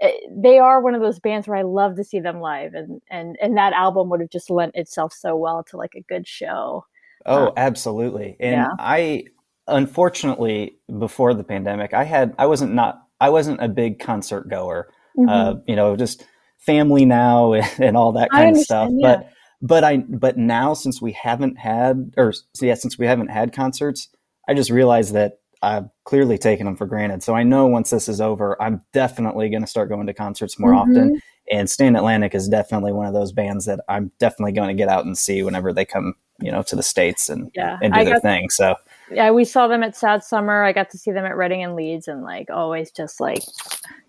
eh, 0.00 0.12
they 0.30 0.58
are 0.58 0.80
one 0.80 0.94
of 0.94 1.00
those 1.00 1.18
bands 1.18 1.48
where 1.48 1.56
I 1.56 1.62
love 1.62 1.96
to 1.96 2.04
see 2.04 2.20
them 2.20 2.40
live, 2.40 2.74
and 2.74 3.02
and 3.10 3.36
and 3.40 3.56
that 3.56 3.72
album 3.72 4.10
would 4.10 4.20
have 4.20 4.30
just 4.30 4.50
lent 4.50 4.76
itself 4.76 5.12
so 5.12 5.36
well 5.36 5.64
to 5.64 5.76
like 5.76 5.94
a 5.96 6.02
good 6.02 6.26
show. 6.26 6.84
Oh, 7.26 7.48
um, 7.48 7.52
absolutely. 7.56 8.36
And 8.40 8.52
yeah. 8.52 8.68
I 8.78 9.24
unfortunately 9.66 10.76
before 10.98 11.34
the 11.34 11.44
pandemic, 11.44 11.94
I 11.94 12.04
had 12.04 12.34
I 12.38 12.46
wasn't 12.46 12.74
not 12.74 13.06
I 13.20 13.28
wasn't 13.30 13.62
a 13.62 13.68
big 13.68 13.98
concert 13.98 14.48
goer. 14.48 14.88
Mm-hmm. 15.18 15.28
Uh, 15.28 15.54
you 15.66 15.76
know, 15.76 15.96
just 15.96 16.24
family 16.58 17.04
now 17.04 17.52
and 17.78 17.96
all 17.96 18.12
that 18.12 18.30
kind 18.30 18.56
of 18.56 18.62
stuff. 18.62 18.90
Yeah. 18.92 19.16
But 19.16 19.32
but 19.62 19.84
I 19.84 19.98
but 19.98 20.38
now 20.38 20.74
since 20.74 21.02
we 21.02 21.12
haven't 21.12 21.58
had 21.58 22.14
or 22.16 22.32
yeah 22.60 22.74
since 22.74 22.98
we 22.98 23.06
haven't 23.06 23.28
had 23.28 23.52
concerts, 23.52 24.08
I 24.48 24.54
just 24.54 24.70
realized 24.70 25.14
that 25.14 25.40
I've 25.62 25.88
clearly 26.04 26.38
taken 26.38 26.64
them 26.64 26.76
for 26.76 26.86
granted. 26.86 27.22
So 27.22 27.34
I 27.34 27.42
know 27.42 27.66
once 27.66 27.90
this 27.90 28.08
is 28.08 28.20
over, 28.20 28.60
I'm 28.62 28.82
definitely 28.92 29.50
going 29.50 29.62
to 29.62 29.66
start 29.66 29.90
going 29.90 30.06
to 30.06 30.14
concerts 30.14 30.58
more 30.58 30.72
mm-hmm. 30.72 30.90
often. 30.90 31.22
And 31.52 31.68
Stand 31.68 31.96
Atlantic 31.96 32.34
is 32.34 32.48
definitely 32.48 32.92
one 32.92 33.06
of 33.06 33.12
those 33.12 33.32
bands 33.32 33.66
that 33.66 33.80
I'm 33.88 34.10
definitely 34.18 34.52
going 34.52 34.68
to 34.68 34.74
get 34.74 34.88
out 34.88 35.04
and 35.04 35.18
see 35.18 35.42
whenever 35.42 35.72
they 35.72 35.84
come, 35.84 36.14
you 36.40 36.50
know, 36.50 36.62
to 36.62 36.76
the 36.76 36.82
states 36.82 37.28
and 37.28 37.50
yeah, 37.54 37.78
and 37.82 37.92
do 37.92 38.00
I 38.00 38.04
their 38.04 38.20
thing. 38.20 38.48
So 38.48 38.76
yeah, 39.10 39.30
we 39.30 39.44
saw 39.44 39.66
them 39.66 39.82
at 39.82 39.96
Sad 39.96 40.22
Summer. 40.22 40.62
I 40.62 40.72
got 40.72 40.90
to 40.90 40.98
see 40.98 41.10
them 41.10 41.24
at 41.24 41.36
Reading 41.36 41.62
and 41.62 41.74
Leeds, 41.74 42.08
and 42.08 42.22
like 42.22 42.48
always, 42.50 42.90
just 42.90 43.20
like 43.20 43.42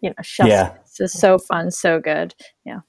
you 0.01 0.09
know, 0.09 0.45
yeah, 0.45 0.73
it's 0.81 0.97
just 0.97 1.19
so 1.19 1.37
fun, 1.37 1.71
so 1.71 1.99
good. 1.99 2.35
Yeah. 2.65 2.79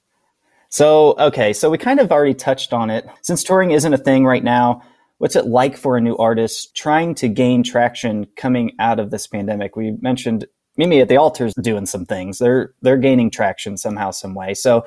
So 0.69 1.15
okay, 1.19 1.53
so 1.53 1.69
we 1.69 1.77
kind 1.77 1.99
of 1.99 2.11
already 2.11 2.33
touched 2.33 2.73
on 2.73 2.89
it. 2.89 3.05
Since 3.21 3.43
touring 3.43 3.71
isn't 3.71 3.93
a 3.93 3.97
thing 3.97 4.25
right 4.25 4.43
now, 4.43 4.81
what's 5.17 5.35
it 5.35 5.45
like 5.45 5.77
for 5.77 5.97
a 5.97 6.01
new 6.01 6.17
artist 6.17 6.75
trying 6.75 7.15
to 7.15 7.27
gain 7.27 7.63
traction 7.63 8.25
coming 8.35 8.71
out 8.79 8.99
of 8.99 9.11
this 9.11 9.27
pandemic? 9.27 9.75
We 9.75 9.91
mentioned 10.01 10.45
Meet 10.77 10.87
Me 10.87 11.01
at 11.01 11.09
the 11.09 11.17
Altar's 11.17 11.53
doing 11.55 11.85
some 11.85 12.05
things. 12.05 12.39
They're 12.39 12.73
they're 12.81 12.97
gaining 12.97 13.29
traction 13.29 13.77
somehow, 13.77 14.11
some 14.11 14.33
way. 14.33 14.53
So 14.53 14.85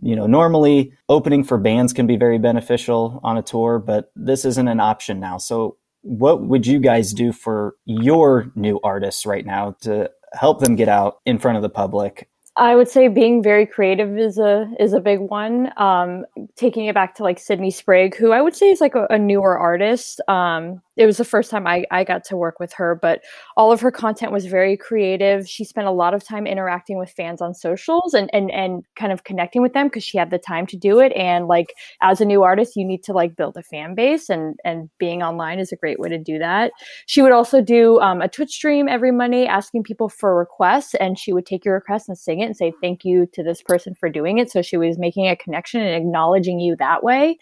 you 0.00 0.16
know, 0.16 0.26
normally 0.26 0.92
opening 1.08 1.44
for 1.44 1.58
bands 1.58 1.92
can 1.92 2.06
be 2.06 2.16
very 2.16 2.38
beneficial 2.38 3.20
on 3.22 3.36
a 3.36 3.42
tour, 3.42 3.78
but 3.78 4.10
this 4.16 4.44
isn't 4.44 4.68
an 4.68 4.80
option 4.80 5.20
now. 5.20 5.36
So 5.36 5.76
what 6.02 6.42
would 6.42 6.66
you 6.66 6.78
guys 6.78 7.12
do 7.12 7.32
for 7.32 7.74
your 7.84 8.50
new 8.54 8.78
artists 8.82 9.24
right 9.24 9.46
now 9.46 9.76
to 9.80 10.10
help 10.34 10.60
them 10.60 10.76
get 10.76 10.88
out 10.88 11.18
in 11.26 11.38
front 11.38 11.56
of 11.56 11.62
the 11.62 11.68
public 11.68 12.28
I 12.56 12.76
would 12.76 12.88
say 12.88 13.08
being 13.08 13.42
very 13.42 13.64
creative 13.64 14.18
is 14.18 14.36
a 14.36 14.70
is 14.78 14.92
a 14.92 15.00
big 15.00 15.20
one. 15.20 15.72
Um, 15.78 16.26
taking 16.54 16.84
it 16.84 16.94
back 16.94 17.14
to 17.14 17.22
like 17.22 17.38
Sydney 17.38 17.70
Sprague, 17.70 18.14
who 18.14 18.32
I 18.32 18.42
would 18.42 18.54
say 18.54 18.70
is 18.70 18.80
like 18.80 18.94
a, 18.94 19.06
a 19.08 19.18
newer 19.18 19.58
artist. 19.58 20.20
Um, 20.28 20.82
it 20.96 21.06
was 21.06 21.16
the 21.16 21.24
first 21.24 21.50
time 21.50 21.66
I, 21.66 21.84
I 21.90 22.04
got 22.04 22.24
to 22.24 22.36
work 22.36 22.60
with 22.60 22.72
her, 22.74 22.98
but 23.00 23.22
all 23.56 23.72
of 23.72 23.80
her 23.80 23.90
content 23.90 24.32
was 24.32 24.46
very 24.46 24.76
creative. 24.76 25.48
She 25.48 25.64
spent 25.64 25.86
a 25.86 25.92
lot 25.92 26.12
of 26.12 26.22
time 26.22 26.46
interacting 26.46 26.98
with 26.98 27.10
fans 27.10 27.40
on 27.40 27.54
socials 27.54 28.14
and 28.14 28.28
and 28.32 28.50
and 28.50 28.84
kind 28.96 29.12
of 29.12 29.24
connecting 29.24 29.62
with 29.62 29.72
them 29.72 29.86
because 29.86 30.04
she 30.04 30.18
had 30.18 30.30
the 30.30 30.38
time 30.38 30.66
to 30.66 30.76
do 30.76 31.00
it. 31.00 31.12
And 31.12 31.48
like 31.48 31.74
as 32.02 32.20
a 32.20 32.24
new 32.24 32.42
artist, 32.42 32.76
you 32.76 32.84
need 32.84 33.02
to 33.04 33.12
like 33.12 33.36
build 33.36 33.56
a 33.56 33.62
fan 33.62 33.94
base, 33.94 34.28
and 34.28 34.58
and 34.64 34.90
being 34.98 35.22
online 35.22 35.58
is 35.58 35.72
a 35.72 35.76
great 35.76 35.98
way 35.98 36.08
to 36.08 36.18
do 36.18 36.38
that. 36.38 36.72
She 37.06 37.22
would 37.22 37.32
also 37.32 37.62
do 37.62 37.98
um, 38.00 38.20
a 38.20 38.28
Twitch 38.28 38.50
stream 38.50 38.88
every 38.88 39.12
Monday, 39.12 39.46
asking 39.46 39.84
people 39.84 40.08
for 40.08 40.36
requests, 40.36 40.94
and 40.96 41.18
she 41.18 41.32
would 41.32 41.46
take 41.46 41.64
your 41.64 41.74
request 41.74 42.08
and 42.08 42.18
sing 42.18 42.40
it 42.40 42.46
and 42.46 42.56
say 42.56 42.72
thank 42.82 43.04
you 43.04 43.26
to 43.32 43.42
this 43.42 43.62
person 43.62 43.94
for 43.94 44.10
doing 44.10 44.38
it. 44.38 44.50
So 44.50 44.60
she 44.60 44.76
was 44.76 44.98
making 44.98 45.26
a 45.26 45.36
connection 45.36 45.80
and 45.80 45.94
acknowledging 45.94 46.60
you 46.60 46.76
that 46.76 47.02
way. 47.02 47.38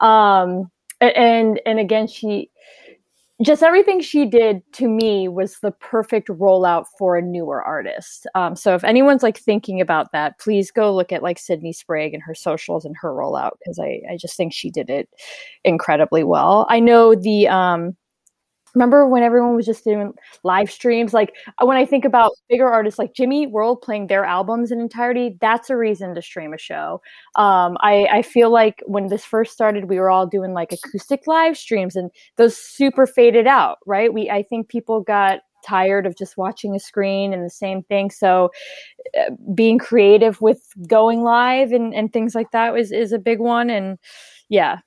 Um, 0.00 0.70
and 1.00 1.60
and 1.66 1.78
again, 1.78 2.06
she 2.06 2.50
just 3.42 3.64
everything 3.64 4.00
she 4.00 4.26
did 4.26 4.62
to 4.74 4.88
me 4.88 5.26
was 5.26 5.58
the 5.58 5.72
perfect 5.72 6.28
rollout 6.28 6.84
for 6.98 7.16
a 7.16 7.22
newer 7.22 7.62
artist. 7.62 8.26
Um, 8.36 8.54
so 8.54 8.74
if 8.74 8.84
anyone's 8.84 9.24
like 9.24 9.38
thinking 9.38 9.80
about 9.80 10.12
that, 10.12 10.38
please 10.38 10.70
go 10.70 10.94
look 10.94 11.10
at 11.10 11.22
like 11.22 11.38
Sydney 11.38 11.72
Sprague 11.72 12.14
and 12.14 12.22
her 12.22 12.34
socials 12.34 12.84
and 12.84 12.94
her 13.00 13.12
rollout 13.12 13.52
because 13.58 13.80
I, 13.80 14.00
I 14.08 14.16
just 14.16 14.36
think 14.36 14.52
she 14.52 14.70
did 14.70 14.88
it 14.88 15.08
incredibly 15.64 16.22
well. 16.22 16.66
I 16.68 16.78
know 16.78 17.16
the 17.16 17.48
um, 17.48 17.96
remember 18.74 19.06
when 19.06 19.22
everyone 19.22 19.56
was 19.56 19.66
just 19.66 19.84
doing 19.84 20.12
live 20.42 20.70
streams? 20.70 21.14
Like 21.14 21.34
uh, 21.60 21.66
when 21.66 21.76
i 21.76 21.84
think 21.84 22.04
about 22.04 22.32
bigger 22.48 22.68
artists 22.68 22.98
like 22.98 23.14
jimmy 23.14 23.46
world 23.46 23.80
playing 23.82 24.06
their 24.06 24.24
albums 24.24 24.70
in 24.70 24.80
entirety 24.80 25.36
that's 25.40 25.70
a 25.70 25.76
reason 25.76 26.14
to 26.14 26.22
stream 26.22 26.52
a 26.52 26.58
show. 26.58 27.00
Um, 27.36 27.76
I, 27.80 28.06
I 28.10 28.22
feel 28.22 28.50
like 28.50 28.82
when 28.86 29.08
this 29.08 29.24
first 29.24 29.52
started 29.52 29.88
we 29.88 29.98
were 29.98 30.10
all 30.10 30.26
doing 30.26 30.52
like 30.52 30.72
acoustic 30.72 31.26
live 31.26 31.56
streams 31.56 31.96
and 31.96 32.10
those 32.36 32.56
super 32.56 33.06
faded 33.06 33.46
out 33.46 33.78
right? 33.86 34.12
We 34.12 34.30
i 34.30 34.42
think 34.42 34.68
people 34.68 35.00
got 35.00 35.40
tired 35.64 36.06
of 36.06 36.16
just 36.16 36.36
watching 36.36 36.74
a 36.76 36.78
screen 36.78 37.32
and 37.32 37.44
the 37.44 37.50
same 37.50 37.82
thing. 37.84 38.10
So 38.10 38.50
uh, 39.18 39.30
being 39.54 39.78
creative 39.78 40.40
with 40.40 40.60
going 40.86 41.22
live 41.22 41.72
and, 41.72 41.94
and 41.94 42.12
things 42.12 42.34
like 42.34 42.50
that 42.50 42.76
is, 42.76 42.92
is 42.92 43.12
a 43.12 43.18
big 43.18 43.38
one. 43.38 43.70
And 43.70 43.98
yeah 44.50 44.80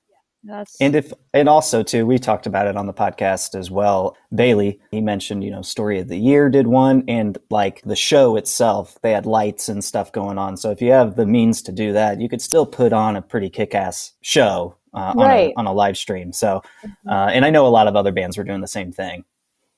that's 0.48 0.80
and 0.80 0.96
if 0.96 1.12
and 1.34 1.48
also 1.48 1.82
too, 1.82 2.06
we 2.06 2.18
talked 2.18 2.46
about 2.46 2.66
it 2.66 2.76
on 2.76 2.86
the 2.86 2.94
podcast 2.94 3.54
as 3.54 3.70
well. 3.70 4.16
Bailey, 4.34 4.80
he 4.90 5.00
mentioned, 5.00 5.44
you 5.44 5.50
know, 5.50 5.62
story 5.62 5.98
of 6.00 6.08
the 6.08 6.16
year 6.18 6.48
did 6.48 6.66
one, 6.66 7.04
and 7.06 7.38
like 7.50 7.82
the 7.82 7.96
show 7.96 8.36
itself, 8.36 8.98
they 9.02 9.12
had 9.12 9.26
lights 9.26 9.68
and 9.68 9.84
stuff 9.84 10.10
going 10.12 10.38
on. 10.38 10.56
So 10.56 10.70
if 10.70 10.80
you 10.80 10.90
have 10.92 11.16
the 11.16 11.26
means 11.26 11.62
to 11.62 11.72
do 11.72 11.92
that, 11.92 12.20
you 12.20 12.28
could 12.28 12.42
still 12.42 12.66
put 12.66 12.92
on 12.92 13.16
a 13.16 13.22
pretty 13.22 13.50
kick-ass 13.50 14.14
show 14.22 14.76
uh, 14.94 15.12
right. 15.16 15.52
on, 15.56 15.66
a, 15.66 15.66
on 15.66 15.66
a 15.66 15.72
live 15.72 15.96
stream. 15.96 16.32
So, 16.32 16.62
mm-hmm. 16.84 17.08
uh, 17.08 17.26
and 17.26 17.44
I 17.44 17.50
know 17.50 17.66
a 17.66 17.68
lot 17.68 17.86
of 17.86 17.96
other 17.96 18.12
bands 18.12 18.38
were 18.38 18.44
doing 18.44 18.60
the 18.60 18.68
same 18.68 18.92
thing. 18.92 19.24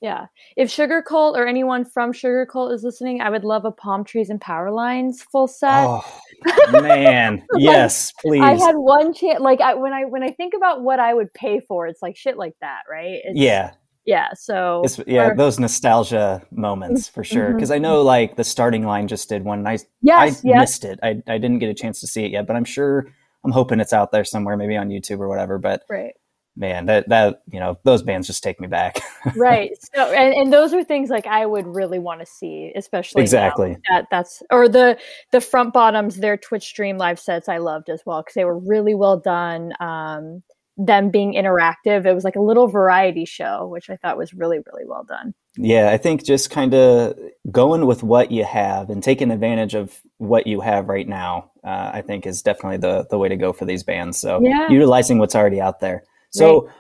Yeah. 0.00 0.26
If 0.57 0.71
Sugarcult 0.71 1.37
or 1.37 1.47
anyone 1.47 1.85
from 1.85 2.12
Sugarcult 2.12 2.73
is 2.73 2.83
listening, 2.83 3.21
I 3.21 3.28
would 3.28 3.45
love 3.45 3.66
a 3.66 3.71
palm 3.71 4.02
trees 4.02 4.30
and 4.30 4.40
power 4.40 4.71
lines 4.71 5.23
full 5.23 5.47
set. 5.47 5.85
Oh 5.87 6.23
man, 6.73 7.45
yes, 7.59 8.12
please. 8.12 8.40
I 8.40 8.54
had 8.54 8.76
one 8.76 9.12
chance. 9.12 9.40
Like 9.40 9.61
I, 9.61 9.75
when 9.75 9.92
I 9.92 10.07
when 10.07 10.23
I 10.23 10.30
think 10.30 10.54
about 10.54 10.83
what 10.83 11.00
I 11.00 11.12
would 11.12 11.33
pay 11.35 11.61
for, 11.61 11.87
it's 11.87 12.00
like 12.00 12.16
shit 12.16 12.38
like 12.38 12.54
that, 12.62 12.83
right? 12.90 13.21
It's, 13.25 13.38
yeah. 13.38 13.75
Yeah. 14.07 14.28
So 14.35 14.80
it's, 14.83 14.99
yeah, 15.07 15.28
or, 15.28 15.37
those 15.37 15.61
nostalgia 15.61 16.42
moments 16.50 17.07
for 17.07 17.23
sure. 17.23 17.52
Because 17.52 17.69
mm-hmm. 17.69 17.85
I 17.85 17.88
know 17.88 18.00
like 18.00 18.37
the 18.37 18.45
starting 18.45 18.87
line 18.87 19.07
just 19.07 19.28
did 19.28 19.45
one. 19.45 19.59
And 19.59 19.69
I 19.69 19.78
yes, 20.00 20.42
I 20.45 20.49
yes. 20.49 20.61
missed 20.61 20.85
it. 20.87 20.99
I 21.02 21.23
I 21.28 21.37
didn't 21.37 21.59
get 21.59 21.69
a 21.69 21.75
chance 21.75 22.00
to 22.00 22.07
see 22.07 22.25
it 22.25 22.30
yet, 22.30 22.47
but 22.47 22.57
I'm 22.57 22.64
sure 22.64 23.12
I'm 23.45 23.52
hoping 23.52 23.80
it's 23.80 23.92
out 23.92 24.12
there 24.12 24.25
somewhere, 24.25 24.57
maybe 24.57 24.78
on 24.78 24.88
YouTube 24.88 25.19
or 25.19 25.28
whatever. 25.28 25.59
But 25.59 25.83
right 25.90 26.14
man, 26.61 26.87
that 26.87 27.09
that 27.09 27.43
you 27.50 27.59
know 27.59 27.79
those 27.83 28.02
bands 28.02 28.26
just 28.29 28.45
take 28.45 28.61
me 28.61 28.69
back. 28.69 29.00
right. 29.37 29.73
So 29.95 30.12
and, 30.12 30.35
and 30.35 30.52
those 30.52 30.73
are 30.73 30.85
things 30.85 31.11
like 31.11 31.26
I 31.26 31.47
would 31.47 31.67
really 31.67 31.99
want 31.99 32.21
to 32.21 32.26
see, 32.26 32.71
especially 32.76 33.23
exactly 33.23 33.76
that 33.88 34.07
that's 34.11 34.43
or 34.50 34.69
the 34.69 34.99
the 35.33 35.40
front 35.40 35.73
bottoms 35.73 36.17
their 36.17 36.37
Twitch 36.37 36.64
stream 36.64 36.99
live 36.99 37.19
sets 37.19 37.49
I 37.49 37.59
loved 37.59 37.88
as 37.88 38.02
well 38.07 38.21
because 38.21 38.35
they 38.35 38.45
were 38.45 38.59
really 38.59 38.95
well 38.95 39.17
done. 39.17 39.73
Um, 39.81 40.43
them 40.76 41.11
being 41.11 41.35
interactive, 41.35 42.07
it 42.07 42.14
was 42.14 42.25
like 42.25 42.37
a 42.37 42.40
little 42.40 42.67
variety 42.67 43.25
show, 43.25 43.67
which 43.67 43.90
I 43.90 43.97
thought 43.97 44.17
was 44.17 44.33
really 44.33 44.59
really 44.59 44.85
well 44.87 45.05
done. 45.05 45.35
Yeah, 45.57 45.90
I 45.90 45.97
think 45.97 46.25
just 46.25 46.50
kind 46.50 46.75
of 46.75 47.19
going 47.50 47.87
with 47.87 48.02
what 48.02 48.31
you 48.31 48.45
have 48.45 48.88
and 48.88 49.02
taking 49.02 49.31
advantage 49.31 49.75
of 49.75 50.00
what 50.19 50.47
you 50.47 50.61
have 50.61 50.88
right 50.88 51.09
now, 51.09 51.50
uh, 51.64 51.90
I 51.93 52.02
think 52.02 52.26
is 52.26 52.43
definitely 52.43 52.79
the 52.79 53.07
the 53.11 53.19
way 53.19 53.29
to 53.29 53.37
go 53.37 53.52
for 53.52 53.64
these 53.64 53.83
bands. 53.83 54.19
So 54.19 54.40
yeah. 54.43 54.69
utilizing 54.71 55.19
what's 55.19 55.35
already 55.35 55.61
out 55.61 55.81
there. 55.81 56.05
So, 56.31 56.67
right. 56.67 56.75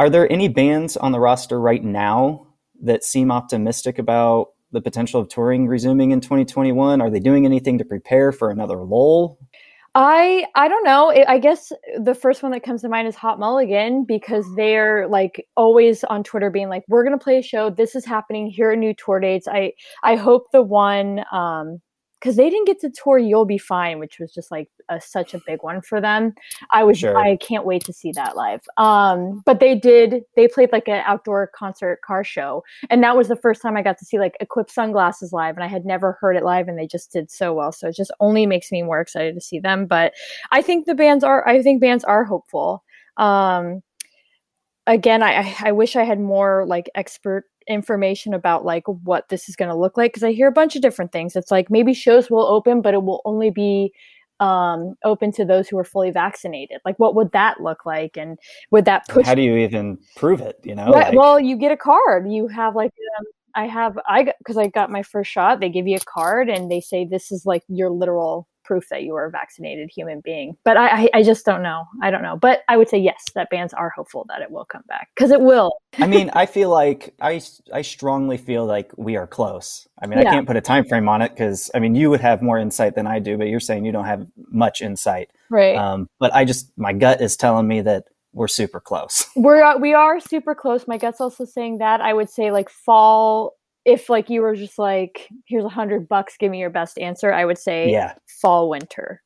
are 0.00 0.10
there 0.10 0.30
any 0.30 0.48
bands 0.48 0.96
on 0.96 1.12
the 1.12 1.20
roster 1.20 1.60
right 1.60 1.82
now 1.82 2.46
that 2.82 3.04
seem 3.04 3.30
optimistic 3.30 3.98
about 3.98 4.48
the 4.72 4.80
potential 4.80 5.20
of 5.20 5.28
touring 5.28 5.66
resuming 5.66 6.10
in 6.10 6.20
2021? 6.20 7.00
Are 7.00 7.10
they 7.10 7.20
doing 7.20 7.46
anything 7.46 7.78
to 7.78 7.84
prepare 7.84 8.32
for 8.32 8.50
another 8.50 8.76
lull? 8.76 9.38
I 9.98 10.46
I 10.54 10.68
don't 10.68 10.84
know. 10.84 11.10
I 11.26 11.38
guess 11.38 11.72
the 11.98 12.14
first 12.14 12.42
one 12.42 12.52
that 12.52 12.62
comes 12.62 12.82
to 12.82 12.88
mind 12.88 13.08
is 13.08 13.14
Hot 13.16 13.38
Mulligan 13.38 14.04
because 14.04 14.44
they're 14.54 15.08
like 15.08 15.46
always 15.56 16.04
on 16.04 16.22
Twitter 16.22 16.50
being 16.50 16.68
like, 16.68 16.84
"We're 16.86 17.02
gonna 17.02 17.16
play 17.16 17.38
a 17.38 17.42
show. 17.42 17.70
This 17.70 17.94
is 17.94 18.04
happening. 18.04 18.46
Here 18.46 18.70
are 18.70 18.76
new 18.76 18.92
tour 18.92 19.20
dates." 19.20 19.48
I 19.48 19.72
I 20.02 20.16
hope 20.16 20.50
the 20.52 20.60
one 20.60 21.24
um, 21.32 21.80
because 22.20 22.36
they 22.36 22.48
didn't 22.48 22.66
get 22.66 22.80
to 22.80 22.90
tour 22.90 23.18
"You'll 23.18 23.44
Be 23.44 23.58
Fine," 23.58 23.98
which 23.98 24.18
was 24.18 24.32
just 24.32 24.50
like 24.50 24.68
a, 24.88 25.00
such 25.00 25.34
a 25.34 25.40
big 25.46 25.62
one 25.62 25.80
for 25.82 26.00
them. 26.00 26.34
I 26.72 26.84
was 26.84 26.98
sure. 26.98 27.16
I 27.16 27.36
can't 27.36 27.64
wait 27.64 27.84
to 27.84 27.92
see 27.92 28.12
that 28.12 28.36
live. 28.36 28.60
Um, 28.76 29.42
but 29.44 29.60
they 29.60 29.74
did 29.74 30.22
they 30.36 30.48
played 30.48 30.72
like 30.72 30.88
an 30.88 31.02
outdoor 31.06 31.50
concert 31.54 32.00
car 32.02 32.24
show, 32.24 32.62
and 32.90 33.02
that 33.02 33.16
was 33.16 33.28
the 33.28 33.36
first 33.36 33.62
time 33.62 33.76
I 33.76 33.82
got 33.82 33.98
to 33.98 34.04
see 34.04 34.18
like 34.18 34.36
Equip 34.40 34.70
Sunglasses 34.70 35.32
live, 35.32 35.56
and 35.56 35.64
I 35.64 35.68
had 35.68 35.84
never 35.84 36.18
heard 36.20 36.36
it 36.36 36.44
live, 36.44 36.68
and 36.68 36.78
they 36.78 36.86
just 36.86 37.12
did 37.12 37.30
so 37.30 37.52
well. 37.54 37.72
So 37.72 37.88
it 37.88 37.96
just 37.96 38.12
only 38.20 38.46
makes 38.46 38.72
me 38.72 38.82
more 38.82 39.00
excited 39.00 39.34
to 39.34 39.40
see 39.40 39.58
them. 39.58 39.86
But 39.86 40.14
I 40.52 40.62
think 40.62 40.86
the 40.86 40.94
bands 40.94 41.24
are 41.24 41.46
I 41.46 41.62
think 41.62 41.80
bands 41.80 42.04
are 42.04 42.24
hopeful. 42.24 42.82
Um, 43.16 43.82
again, 44.86 45.22
I 45.22 45.54
I 45.60 45.72
wish 45.72 45.96
I 45.96 46.04
had 46.04 46.20
more 46.20 46.64
like 46.66 46.90
expert 46.94 47.44
information 47.68 48.32
about 48.32 48.64
like 48.64 48.84
what 48.86 49.28
this 49.28 49.48
is 49.48 49.56
going 49.56 49.68
to 49.68 49.76
look 49.76 49.96
like 49.96 50.12
because 50.12 50.22
I 50.22 50.32
hear 50.32 50.48
a 50.48 50.52
bunch 50.52 50.76
of 50.76 50.82
different 50.82 51.12
things. 51.12 51.34
It's 51.36 51.50
like 51.50 51.70
maybe 51.70 51.94
shows 51.94 52.30
will 52.30 52.46
open, 52.46 52.80
but 52.80 52.94
it 52.94 53.02
will 53.02 53.22
only 53.24 53.50
be 53.50 53.92
um, 54.38 54.94
open 55.04 55.32
to 55.32 55.44
those 55.44 55.68
who 55.68 55.78
are 55.78 55.84
fully 55.84 56.10
vaccinated. 56.10 56.78
Like, 56.84 56.98
what 56.98 57.14
would 57.14 57.32
that 57.32 57.60
look 57.60 57.86
like? 57.86 58.16
And 58.16 58.38
would 58.70 58.84
that 58.84 59.08
push? 59.08 59.26
How 59.26 59.34
do 59.34 59.42
you 59.42 59.56
even 59.56 59.98
prove 60.14 60.40
it? 60.40 60.56
You 60.62 60.74
know, 60.74 60.92
right, 60.92 61.08
like... 61.08 61.18
well, 61.18 61.40
you 61.40 61.56
get 61.56 61.72
a 61.72 61.76
card. 61.76 62.30
You 62.30 62.48
have 62.48 62.76
like, 62.76 62.92
um, 63.18 63.24
I 63.56 63.66
have, 63.66 63.98
I 64.06 64.32
because 64.38 64.56
I 64.56 64.68
got 64.68 64.90
my 64.90 65.02
first 65.02 65.30
shot. 65.30 65.60
They 65.60 65.70
give 65.70 65.86
you 65.86 65.96
a 65.96 66.00
card 66.00 66.48
and 66.48 66.70
they 66.70 66.80
say 66.80 67.04
this 67.04 67.32
is 67.32 67.46
like 67.46 67.64
your 67.68 67.90
literal 67.90 68.46
proof 68.66 68.88
that 68.90 69.02
you 69.02 69.14
are 69.14 69.26
a 69.26 69.30
vaccinated 69.30 69.88
human 69.94 70.20
being. 70.20 70.56
But 70.64 70.76
I, 70.76 70.88
I, 71.04 71.08
I 71.14 71.22
just 71.22 71.46
don't 71.46 71.62
know. 71.62 71.84
I 72.02 72.10
don't 72.10 72.22
know. 72.22 72.36
But 72.36 72.62
I 72.68 72.76
would 72.76 72.88
say 72.88 72.98
yes, 72.98 73.24
that 73.34 73.48
bands 73.48 73.72
are 73.72 73.90
hopeful 73.90 74.26
that 74.28 74.42
it 74.42 74.50
will 74.50 74.64
come 74.66 74.82
back 74.88 75.08
because 75.14 75.30
it 75.30 75.40
will. 75.40 75.72
I 75.98 76.06
mean, 76.14 76.30
I 76.34 76.46
feel 76.46 76.68
like 76.68 77.14
I, 77.20 77.40
I 77.72 77.82
strongly 77.82 78.36
feel 78.36 78.66
like 78.66 78.90
we 78.96 79.16
are 79.16 79.26
close. 79.26 79.86
I 80.02 80.06
mean, 80.06 80.18
yeah. 80.18 80.28
I 80.28 80.32
can't 80.32 80.46
put 80.46 80.56
a 80.56 80.60
time 80.60 80.84
frame 80.84 81.08
on 81.08 81.22
it 81.22 81.30
because 81.30 81.70
I 81.74 81.78
mean, 81.78 81.94
you 81.94 82.10
would 82.10 82.20
have 82.20 82.42
more 82.42 82.58
insight 82.58 82.94
than 82.94 83.06
I 83.06 83.20
do, 83.20 83.38
but 83.38 83.48
you're 83.48 83.60
saying 83.60 83.84
you 83.84 83.92
don't 83.92 84.04
have 84.04 84.26
much 84.50 84.82
insight, 84.82 85.30
right? 85.48 85.76
Um, 85.76 86.08
but 86.18 86.34
I 86.34 86.44
just 86.44 86.76
my 86.76 86.92
gut 86.92 87.22
is 87.22 87.36
telling 87.36 87.66
me 87.66 87.80
that 87.82 88.04
we're 88.36 88.48
super 88.48 88.80
close. 88.80 89.26
We're 89.36 89.62
uh, 89.62 89.78
we 89.78 89.94
are 89.94 90.20
super 90.20 90.54
close. 90.54 90.86
My 90.86 90.98
gut's 90.98 91.20
also 91.20 91.44
saying 91.46 91.78
that. 91.78 92.00
I 92.02 92.12
would 92.12 92.28
say 92.28 92.52
like 92.52 92.68
fall 92.68 93.54
if 93.86 94.10
like 94.10 94.28
you 94.28 94.42
were 94.42 94.54
just 94.54 94.78
like 94.78 95.28
here's 95.46 95.64
a 95.64 95.70
hundred 95.70 96.08
bucks 96.08 96.36
give 96.38 96.50
me 96.50 96.58
your 96.58 96.70
best 96.70 96.98
answer 96.98 97.32
i 97.32 97.44
would 97.44 97.56
say 97.56 97.90
yeah 97.90 98.14
fall 98.42 98.68
winter 98.68 99.22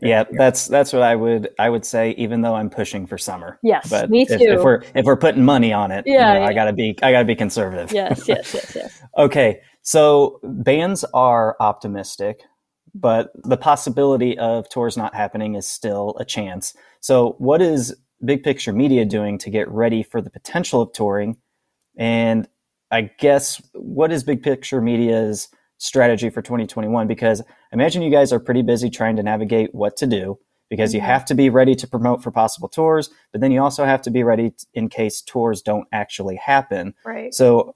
yeah 0.00 0.20
year. 0.20 0.26
that's 0.38 0.66
that's 0.68 0.92
what 0.92 1.02
i 1.02 1.14
would 1.14 1.50
i 1.58 1.68
would 1.68 1.84
say 1.84 2.12
even 2.12 2.40
though 2.40 2.54
i'm 2.54 2.70
pushing 2.70 3.06
for 3.06 3.18
summer 3.18 3.58
yes 3.62 3.90
but 3.90 4.08
me 4.08 4.24
too 4.24 4.34
if, 4.34 4.40
if 4.40 4.62
we're 4.62 4.80
if 4.94 5.04
we're 5.04 5.16
putting 5.16 5.44
money 5.44 5.72
on 5.72 5.90
it 5.90 6.04
yeah, 6.06 6.12
you 6.12 6.38
know, 6.38 6.44
yeah, 6.44 6.48
i 6.48 6.54
gotta 6.54 6.72
be 6.72 6.96
i 7.02 7.10
gotta 7.10 7.24
be 7.24 7.34
conservative 7.34 7.92
yes 7.92 8.26
yes 8.26 8.54
yes 8.54 8.72
yes 8.74 9.02
okay 9.18 9.60
so 9.82 10.40
bands 10.44 11.04
are 11.12 11.56
optimistic 11.60 12.40
but 12.94 13.32
the 13.42 13.56
possibility 13.56 14.38
of 14.38 14.68
tours 14.68 14.96
not 14.96 15.14
happening 15.14 15.56
is 15.56 15.66
still 15.66 16.16
a 16.18 16.24
chance 16.24 16.72
so 17.00 17.34
what 17.38 17.60
is 17.60 17.94
big 18.24 18.42
picture 18.42 18.72
media 18.72 19.04
doing 19.04 19.38
to 19.38 19.50
get 19.50 19.68
ready 19.70 20.02
for 20.02 20.20
the 20.20 20.30
potential 20.30 20.82
of 20.82 20.92
touring 20.92 21.36
and 21.96 22.48
I 22.90 23.10
guess 23.18 23.60
what 23.74 24.12
is 24.12 24.22
Big 24.22 24.42
Picture 24.42 24.80
Media's 24.80 25.48
strategy 25.78 26.30
for 26.30 26.42
2021? 26.42 27.06
Because 27.06 27.40
I 27.40 27.44
imagine 27.72 28.02
you 28.02 28.10
guys 28.10 28.32
are 28.32 28.38
pretty 28.38 28.62
busy 28.62 28.88
trying 28.88 29.16
to 29.16 29.22
navigate 29.22 29.74
what 29.74 29.96
to 29.96 30.06
do 30.06 30.38
because 30.70 30.94
you 30.94 31.00
mm-hmm. 31.00 31.08
have 31.08 31.24
to 31.26 31.34
be 31.34 31.50
ready 31.50 31.74
to 31.74 31.86
promote 31.88 32.22
for 32.22 32.30
possible 32.30 32.68
tours, 32.68 33.10
but 33.32 33.40
then 33.40 33.52
you 33.52 33.60
also 33.60 33.84
have 33.84 34.00
to 34.02 34.10
be 34.10 34.22
ready 34.22 34.52
in 34.74 34.88
case 34.88 35.20
tours 35.22 35.60
don't 35.60 35.86
actually 35.92 36.36
happen. 36.36 36.94
Right. 37.04 37.34
So, 37.34 37.74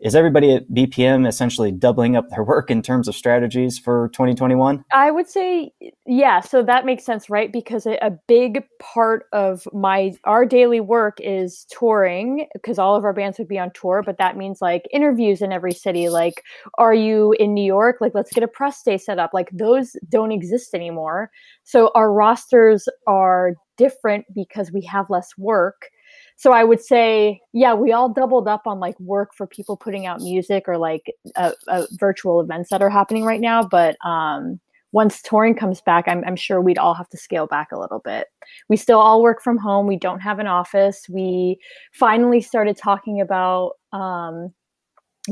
is 0.00 0.14
everybody 0.14 0.54
at 0.54 0.68
BPM 0.70 1.26
essentially 1.26 1.70
doubling 1.70 2.16
up 2.16 2.28
their 2.28 2.42
work 2.42 2.70
in 2.70 2.82
terms 2.82 3.08
of 3.08 3.14
strategies 3.14 3.78
for 3.78 4.10
2021? 4.12 4.84
I 4.92 5.10
would 5.10 5.28
say, 5.28 5.72
yeah. 6.04 6.40
So 6.40 6.62
that 6.62 6.84
makes 6.84 7.04
sense, 7.04 7.30
right? 7.30 7.52
Because 7.52 7.86
a, 7.86 8.18
big 8.26 8.64
part 8.80 9.26
of 9.32 9.68
my 9.72 10.12
our 10.24 10.46
daily 10.46 10.80
work 10.80 11.18
is 11.20 11.66
touring, 11.70 12.46
because 12.54 12.78
all 12.78 12.96
of 12.96 13.04
our 13.04 13.12
bands 13.12 13.38
would 13.38 13.48
be 13.48 13.58
on 13.58 13.70
tour. 13.74 14.02
But 14.04 14.18
that 14.18 14.36
means 14.36 14.60
like 14.62 14.82
interviews 14.92 15.42
in 15.42 15.52
every 15.52 15.72
city. 15.72 16.08
Like, 16.08 16.42
are 16.78 16.94
you 16.94 17.34
in 17.38 17.54
New 17.54 17.64
York? 17.64 17.96
Like, 18.00 18.14
let's 18.14 18.32
get 18.32 18.42
a 18.42 18.48
press 18.48 18.82
day 18.82 18.98
set 18.98 19.18
up. 19.18 19.30
Like, 19.34 19.50
those 19.52 19.96
don't 20.08 20.32
exist 20.32 20.74
anymore. 20.74 21.30
So 21.64 21.90
our 21.94 22.12
rosters 22.12 22.88
are 23.06 23.54
different 23.76 24.24
because 24.34 24.72
we 24.72 24.82
have 24.82 25.10
less 25.10 25.36
work. 25.36 25.88
So 26.36 26.52
I 26.52 26.64
would 26.64 26.80
say, 26.80 27.40
yeah, 27.52 27.74
we 27.74 27.92
all 27.92 28.08
doubled 28.08 28.48
up 28.48 28.62
on 28.66 28.80
like 28.80 28.98
work 29.00 29.34
for 29.34 29.46
people 29.46 29.76
putting 29.76 30.06
out 30.06 30.20
music 30.20 30.64
or 30.66 30.78
like 30.78 31.12
uh, 31.36 31.52
uh, 31.68 31.86
virtual 31.92 32.40
events 32.40 32.70
that 32.70 32.82
are 32.82 32.90
happening 32.90 33.24
right 33.24 33.40
now. 33.40 33.62
But 33.62 33.96
um, 34.04 34.60
once 34.92 35.22
touring 35.22 35.54
comes 35.54 35.80
back, 35.80 36.06
I'm, 36.06 36.22
I'm 36.24 36.36
sure 36.36 36.60
we'd 36.60 36.78
all 36.78 36.94
have 36.94 37.08
to 37.10 37.16
scale 37.16 37.46
back 37.46 37.72
a 37.72 37.78
little 37.78 38.00
bit. 38.00 38.28
We 38.68 38.76
still 38.76 38.98
all 38.98 39.22
work 39.22 39.42
from 39.42 39.58
home. 39.58 39.86
We 39.86 39.96
don't 39.96 40.20
have 40.20 40.38
an 40.38 40.46
office. 40.46 41.06
We 41.08 41.58
finally 41.92 42.40
started 42.40 42.76
talking 42.76 43.20
about 43.20 43.72
um, 43.92 44.52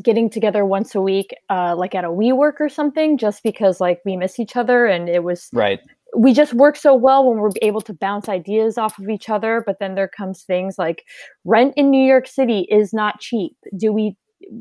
getting 0.03 0.31
together 0.31 0.65
once 0.65 0.95
a 0.95 1.01
week, 1.01 1.35
uh, 1.51 1.77
like 1.77 1.95
at 1.95 2.05
a 2.05 2.09
WeWork 2.09 2.55
or 2.61 2.69
something, 2.69 3.19
just 3.19 3.43
because 3.43 3.81
like 3.81 4.01
we 4.05 4.17
miss 4.17 4.41
each 4.41 4.57
other 4.57 4.87
and 4.87 5.09
it 5.09 5.23
was 5.23 5.49
Right. 5.53 5.81
We 6.17 6.33
just 6.35 6.53
work 6.55 6.77
so 6.77 6.95
well 6.95 7.29
when 7.29 7.39
we're 7.39 7.51
able 7.63 7.81
to 7.81 7.95
bounce 7.95 8.29
ideas 8.29 8.77
off 8.77 8.99
of 8.99 9.09
each 9.09 9.29
other 9.29 9.63
but 9.67 9.79
then 9.81 9.95
there 9.95 10.09
comes 10.09 10.43
things 10.45 10.77
like 10.79 11.05
rent 11.45 11.73
in 11.77 11.91
new 11.91 12.05
york 12.05 12.27
city 12.27 12.67
is 12.71 12.93
not 12.93 13.21
cheap. 13.21 13.57
Do 13.77 13.93
we 13.93 14.17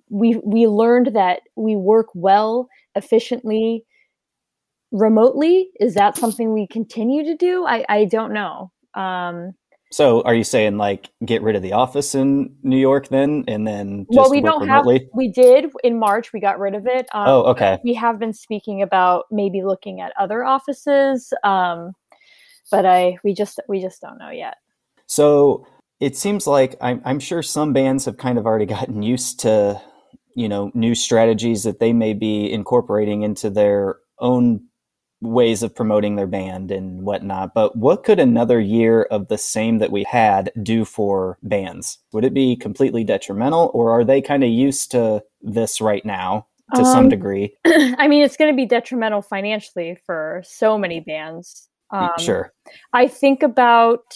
we 0.09 0.39
we 0.43 0.67
learned 0.67 1.07
that 1.15 1.41
we 1.55 1.75
work 1.75 2.07
well 2.13 2.67
efficiently 2.95 3.83
remotely. 4.91 5.69
Is 5.79 5.93
that 5.95 6.17
something 6.17 6.53
we 6.53 6.67
continue 6.67 7.23
to 7.23 7.35
do? 7.35 7.65
I 7.65 7.85
i 7.89 8.05
don't 8.05 8.33
know. 8.33 8.71
Um 8.93 9.53
So, 9.91 10.21
are 10.23 10.33
you 10.33 10.43
saying 10.43 10.77
like 10.77 11.09
get 11.25 11.41
rid 11.41 11.55
of 11.55 11.61
the 11.61 11.73
office 11.73 12.15
in 12.15 12.55
New 12.63 12.77
York 12.77 13.09
then, 13.09 13.43
and 13.47 13.67
then 13.67 14.05
just 14.11 14.17
well 14.17 14.29
we 14.31 14.41
don't 14.41 14.61
remotely? 14.61 14.99
have 14.99 15.07
we 15.13 15.27
did 15.27 15.65
in 15.83 15.99
march 15.99 16.33
we 16.33 16.39
got 16.39 16.59
rid 16.59 16.75
of 16.75 16.87
it 16.87 17.07
um, 17.13 17.27
oh, 17.27 17.43
okay. 17.43 17.77
we 17.83 17.93
have 17.93 18.19
been 18.19 18.33
speaking 18.33 18.81
about 18.81 19.25
maybe 19.31 19.63
looking 19.63 19.99
at 20.01 20.13
other 20.19 20.43
offices 20.43 21.33
um 21.43 21.91
but 22.71 22.85
i 22.85 23.17
we 23.23 23.33
just 23.33 23.59
we 23.67 23.81
just 23.81 24.01
don't 24.01 24.17
know 24.17 24.29
yet 24.29 24.57
So 25.07 25.67
it 25.99 26.15
seems 26.15 26.47
like 26.47 26.75
I'm, 26.81 27.01
I'm 27.03 27.19
sure 27.19 27.43
some 27.43 27.73
bands 27.73 28.05
have 28.05 28.17
kind 28.17 28.37
of 28.37 28.45
already 28.45 28.65
gotten 28.77 29.03
used 29.03 29.41
to, 29.41 29.81
you 30.35 30.47
know, 30.47 30.71
new 30.73 30.95
strategies 30.95 31.63
that 31.63 31.79
they 31.79 31.91
may 31.91 32.13
be 32.13 32.51
incorporating 32.51 33.23
into 33.23 33.49
their 33.49 33.97
own 34.19 34.67
ways 35.21 35.61
of 35.63 35.75
promoting 35.75 36.15
their 36.15 36.27
band 36.27 36.71
and 36.71 37.03
whatnot. 37.03 37.53
But 37.53 37.75
what 37.75 38.03
could 38.03 38.19
another 38.19 38.59
year 38.59 39.03
of 39.03 39.27
the 39.27 39.37
same 39.37 39.77
that 39.77 39.91
we 39.91 40.03
had 40.03 40.51
do 40.61 40.83
for 40.83 41.37
bands? 41.43 41.99
Would 42.11 42.25
it 42.25 42.33
be 42.33 42.55
completely 42.55 43.03
detrimental, 43.03 43.71
or 43.73 43.91
are 43.91 44.03
they 44.03 44.21
kind 44.21 44.43
of 44.43 44.49
used 44.49 44.91
to 44.91 45.23
this 45.41 45.79
right 45.79 46.03
now 46.05 46.47
to 46.75 46.83
some 46.83 47.05
Um, 47.05 47.09
degree? 47.09 47.55
I 47.65 48.07
mean, 48.07 48.23
it's 48.23 48.37
going 48.37 48.51
to 48.51 48.55
be 48.55 48.65
detrimental 48.65 49.21
financially 49.21 49.97
for 50.05 50.41
so 50.43 50.77
many 50.77 50.99
bands. 50.99 51.69
Um, 51.91 52.11
sure. 52.17 52.53
I 52.93 53.07
think 53.07 53.43
about 53.43 54.15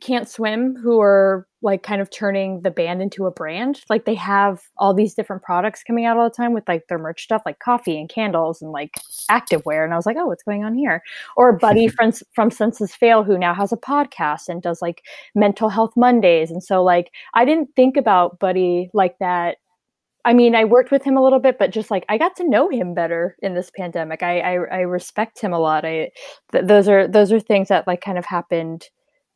Can't 0.00 0.28
Swim, 0.28 0.76
who 0.76 1.00
are 1.00 1.46
like 1.62 1.82
kind 1.82 2.00
of 2.00 2.10
turning 2.10 2.62
the 2.62 2.70
band 2.70 3.02
into 3.02 3.26
a 3.26 3.30
brand. 3.30 3.82
Like 3.90 4.04
they 4.04 4.14
have 4.14 4.62
all 4.78 4.94
these 4.94 5.14
different 5.14 5.42
products 5.42 5.82
coming 5.82 6.06
out 6.06 6.16
all 6.16 6.28
the 6.28 6.34
time 6.34 6.52
with 6.52 6.66
like 6.66 6.86
their 6.88 6.98
merch 6.98 7.22
stuff, 7.22 7.42
like 7.44 7.58
coffee 7.58 7.98
and 7.98 8.08
candles 8.08 8.62
and 8.62 8.72
like 8.72 8.98
activewear. 9.30 9.84
And 9.84 9.92
I 9.92 9.96
was 9.96 10.06
like, 10.06 10.16
oh, 10.18 10.26
what's 10.26 10.42
going 10.42 10.64
on 10.64 10.74
here? 10.74 11.02
Or 11.36 11.52
Buddy 11.52 11.88
from 11.96 12.12
from 12.32 12.50
Senses 12.50 12.94
Fail, 12.94 13.24
who 13.24 13.38
now 13.38 13.54
has 13.54 13.72
a 13.72 13.76
podcast 13.76 14.48
and 14.48 14.62
does 14.62 14.80
like 14.80 15.02
mental 15.34 15.68
health 15.68 15.92
Mondays. 15.96 16.50
And 16.50 16.62
so 16.62 16.82
like 16.82 17.10
I 17.34 17.44
didn't 17.44 17.70
think 17.76 17.96
about 17.96 18.38
Buddy 18.38 18.90
like 18.94 19.18
that 19.20 19.58
I 20.24 20.34
mean, 20.34 20.54
I 20.54 20.64
worked 20.64 20.90
with 20.90 21.02
him 21.02 21.16
a 21.16 21.22
little 21.22 21.38
bit, 21.38 21.58
but 21.58 21.70
just 21.70 21.90
like 21.90 22.04
I 22.08 22.18
got 22.18 22.36
to 22.36 22.48
know 22.48 22.68
him 22.68 22.94
better 22.94 23.36
in 23.42 23.54
this 23.54 23.70
pandemic. 23.74 24.22
I 24.22 24.40
I, 24.40 24.52
I 24.52 24.80
respect 24.80 25.40
him 25.40 25.52
a 25.52 25.58
lot. 25.58 25.84
I 25.84 26.10
th- 26.52 26.64
those 26.66 26.88
are 26.88 27.08
those 27.08 27.32
are 27.32 27.40
things 27.40 27.68
that 27.68 27.86
like 27.86 28.00
kind 28.02 28.18
of 28.18 28.26
happened 28.26 28.88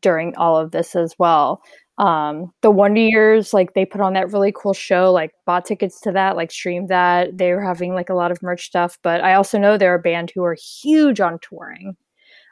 during 0.05 0.37
all 0.37 0.57
of 0.59 0.71
this 0.71 0.95
as 0.95 1.15
well. 1.19 1.63
Um, 1.97 2.53
the 2.61 2.71
Wonder 2.71 3.01
Years, 3.01 3.55
like 3.55 3.73
they 3.73 3.87
put 3.87 4.01
on 4.01 4.13
that 4.13 4.31
really 4.31 4.53
cool 4.55 4.75
show, 4.75 5.11
like 5.11 5.33
bought 5.47 5.65
tickets 5.65 6.01
to 6.03 6.13
that, 6.13 6.37
like 6.37 6.51
streamed 6.53 6.91
that. 6.91 7.39
They 7.39 7.53
were 7.53 7.63
having 7.63 7.95
like 7.95 8.11
a 8.11 8.15
lot 8.15 8.31
of 8.31 8.43
merch 8.43 8.67
stuff, 8.67 8.99
but 9.03 9.23
I 9.23 9.35
also 9.35 9.59
know 9.59 9.79
they're 9.79 9.95
a 9.95 10.01
band 10.01 10.31
who 10.35 10.45
are 10.45 10.55
huge 10.55 11.21
on 11.21 11.39
touring. 11.41 11.97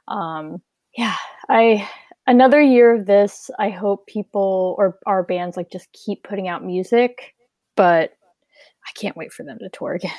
Um, 0.08 0.62
yeah, 0.96 1.16
I 1.48 1.88
another 2.26 2.60
year 2.60 2.94
of 2.94 3.06
this. 3.06 3.50
I 3.58 3.68
hope 3.68 4.06
people 4.06 4.74
or 4.78 4.98
our 5.06 5.22
bands 5.22 5.56
like 5.56 5.70
just 5.70 5.92
keep 5.92 6.22
putting 6.22 6.48
out 6.48 6.64
music, 6.64 7.34
but 7.76 8.12
I 8.86 8.90
can't 8.94 9.16
wait 9.16 9.32
for 9.32 9.44
them 9.44 9.58
to 9.58 9.68
tour 9.68 9.92
again. 9.92 10.12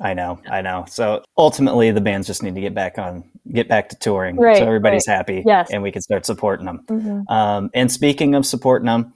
I 0.00 0.14
know, 0.14 0.40
I 0.50 0.60
know. 0.60 0.84
So 0.88 1.22
ultimately, 1.38 1.90
the 1.90 2.00
bands 2.00 2.26
just 2.26 2.42
need 2.42 2.54
to 2.54 2.60
get 2.60 2.74
back 2.74 2.98
on, 2.98 3.24
get 3.52 3.68
back 3.68 3.88
to 3.88 3.96
touring, 3.96 4.36
Right, 4.36 4.58
so 4.58 4.66
everybody's 4.66 5.06
happy, 5.06 5.42
Yes. 5.46 5.70
and 5.70 5.82
we 5.82 5.90
can 5.90 6.02
start 6.02 6.26
supporting 6.26 6.66
them. 6.66 6.80
Mm-hmm. 6.86 7.32
Um, 7.32 7.70
and 7.74 7.90
speaking 7.90 8.34
of 8.34 8.44
supporting 8.44 8.86
them, 8.86 9.14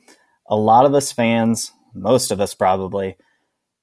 a 0.49 0.57
lot 0.57 0.87
of 0.87 0.95
us 0.95 1.13
fans, 1.13 1.73
most 1.95 2.31
of 2.31 2.41
us 2.41 2.55
probably, 2.55 3.17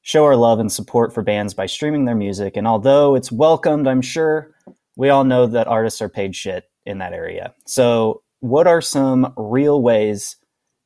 show 0.02 0.24
our 0.24 0.36
love 0.36 0.60
and 0.60 0.72
support 0.72 1.14
for 1.14 1.22
bands 1.22 1.54
by 1.54 1.66
streaming 1.66 2.06
their 2.06 2.16
music. 2.16 2.56
And 2.56 2.68
although 2.68 3.14
it's 3.16 3.32
welcomed, 3.32 3.88
I'm 3.88 4.02
sure 4.02 4.52
we 4.96 5.10
all 5.10 5.24
know 5.24 5.46
that 5.48 5.68
artists 5.68 6.02
are 6.02 6.10
paid 6.10 6.36
shit 6.36 6.64
in 6.86 6.98
that 7.00 7.14
area. 7.14 7.54
So, 7.66 8.24
what 8.40 8.68
are 8.68 8.82
some 8.82 9.34
real 9.36 9.82
ways 9.82 10.38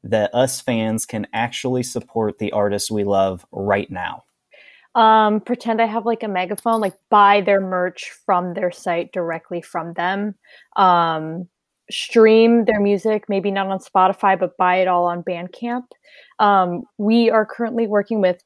that 0.03 0.33
us 0.33 0.59
fans 0.61 1.05
can 1.05 1.27
actually 1.33 1.83
support 1.83 2.39
the 2.39 2.51
artists 2.51 2.89
we 2.89 3.03
love 3.03 3.45
right 3.51 3.89
now? 3.91 4.23
Um, 4.93 5.39
pretend 5.39 5.81
I 5.81 5.85
have 5.85 6.05
like 6.05 6.23
a 6.23 6.27
megaphone, 6.27 6.81
like 6.81 6.95
buy 7.09 7.41
their 7.41 7.61
merch 7.61 8.11
from 8.25 8.53
their 8.53 8.71
site 8.71 9.13
directly 9.13 9.61
from 9.61 9.93
them. 9.93 10.35
Um, 10.75 11.47
stream 11.89 12.65
their 12.65 12.79
music, 12.79 13.25
maybe 13.29 13.51
not 13.51 13.67
on 13.67 13.79
Spotify, 13.79 14.39
but 14.39 14.57
buy 14.57 14.77
it 14.77 14.87
all 14.87 15.05
on 15.05 15.23
Bandcamp. 15.23 15.83
Um, 16.39 16.83
we 16.97 17.29
are 17.29 17.45
currently 17.45 17.87
working 17.87 18.21
with 18.21 18.43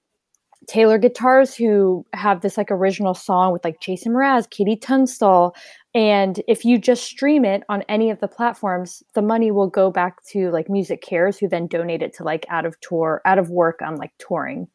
Taylor 0.68 0.98
Guitars, 0.98 1.56
who 1.56 2.06
have 2.14 2.42
this 2.42 2.58
like 2.58 2.72
original 2.72 3.14
song 3.14 3.54
with 3.54 3.64
like 3.64 3.80
Jason 3.82 4.14
Mraz, 4.14 4.48
KT 4.48 4.82
Tunstall. 4.82 5.56
And 5.94 6.42
if 6.48 6.66
you 6.66 6.78
just 6.78 7.04
stream 7.04 7.46
it 7.46 7.64
on 7.70 7.84
any 7.84 8.10
of 8.10 8.20
the 8.20 8.28
platforms, 8.28 9.04
the 9.14 9.22
money 9.22 9.52
will 9.52 9.68
go 9.68 9.92
back 9.92 10.24
to 10.32 10.50
like 10.52 10.68
MusiCares, 10.68 11.40
who 11.40 11.48
then 11.48 11.68
donate 11.68 12.02
it 12.02 12.14
to 12.16 12.24
like 12.24 12.46
out 12.50 12.66
of 12.66 12.80
tour, 12.82 13.22
out 13.26 13.38
of 13.38 13.50
work 13.50 13.82
on 13.82 13.96
like 13.98 14.12
touring. 14.18 14.68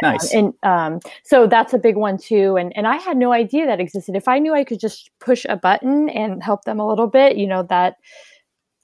Nice. 0.00 0.32
And 0.32 0.54
um, 0.62 1.00
so 1.24 1.46
that's 1.46 1.74
a 1.74 1.78
big 1.78 1.96
one 1.96 2.16
too. 2.16 2.56
And 2.56 2.74
and 2.76 2.86
I 2.86 2.96
had 2.96 3.16
no 3.16 3.32
idea 3.32 3.66
that 3.66 3.80
existed. 3.80 4.16
If 4.16 4.28
I 4.28 4.38
knew 4.38 4.54
I 4.54 4.64
could 4.64 4.80
just 4.80 5.10
push 5.20 5.44
a 5.48 5.56
button 5.56 6.08
and 6.08 6.42
help 6.42 6.64
them 6.64 6.80
a 6.80 6.88
little 6.88 7.06
bit, 7.06 7.36
you 7.36 7.46
know, 7.46 7.62
that 7.64 7.96